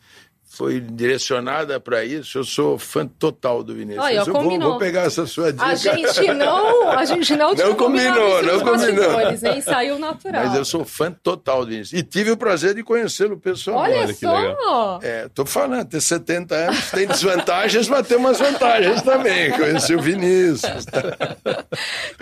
[0.53, 2.37] foi direcionada para isso.
[2.37, 4.05] Eu sou fã total do Vinícius.
[4.05, 4.71] Olha, eu vou, combinou.
[4.73, 5.65] vou pegar essa sua dica.
[5.65, 9.21] A gente não, a gente não, tinha Não combinou, combinado isso não combinou.
[9.55, 9.61] hein?
[9.63, 10.45] Saiu natural.
[10.45, 11.99] Mas eu sou fã total do Vinícius.
[11.99, 13.95] E tive o prazer de conhecê-lo pessoalmente.
[13.95, 14.39] Olha, Olha que só!
[14.39, 15.01] legal.
[15.03, 19.53] É, tô falando, ter 70 anos tem desvantagens, mas tem umas vantagens também.
[19.53, 20.85] Conheci o Vinícius.
[20.85, 21.65] tá?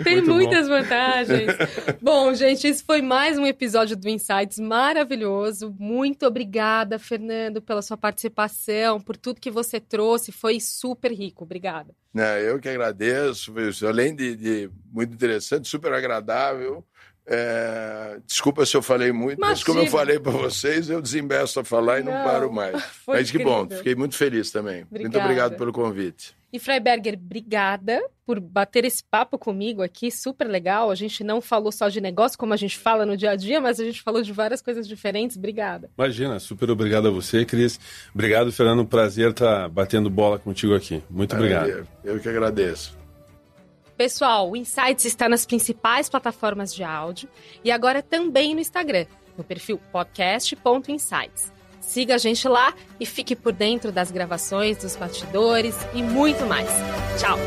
[0.03, 0.35] Tem Muito bom.
[0.35, 1.51] muitas vantagens.
[2.01, 5.75] bom, gente, esse foi mais um episódio do Insights maravilhoso.
[5.77, 8.20] Muito obrigada, Fernando, pela sua participação.
[8.29, 10.31] Participação, por tudo que você trouxe.
[10.31, 11.43] Foi super rico.
[11.43, 11.93] Obrigada.
[12.13, 13.53] Não, eu que agradeço.
[13.87, 16.85] Além de, de muito interessante, super agradável.
[17.25, 18.19] É...
[18.25, 19.55] Desculpa se eu falei muito, Imagina.
[19.55, 22.83] mas como eu falei para vocês, eu desembeço a falar e não, não paro mais.
[23.07, 24.83] Mas que bom, fiquei muito feliz também.
[24.83, 25.01] Obrigada.
[25.01, 26.35] Muito obrigado pelo convite.
[26.53, 30.91] E Freiberger, obrigada por bater esse papo comigo aqui, super legal.
[30.91, 33.61] A gente não falou só de negócio, como a gente fala no dia a dia,
[33.61, 35.37] mas a gente falou de várias coisas diferentes.
[35.37, 35.89] Obrigada.
[35.97, 37.79] Imagina, super obrigado a você, Cris.
[38.13, 38.85] Obrigado, Fernando.
[38.85, 41.01] Prazer estar batendo bola contigo aqui.
[41.09, 41.87] Muito obrigado.
[42.03, 42.97] Eu que agradeço.
[43.95, 47.29] Pessoal, o Insights está nas principais plataformas de áudio
[47.63, 49.05] e agora também no Instagram,
[49.37, 51.60] no perfil podcast.insights.
[51.91, 56.69] Siga a gente lá e fique por dentro das gravações, dos bastidores e muito mais.
[57.19, 57.37] Tchau!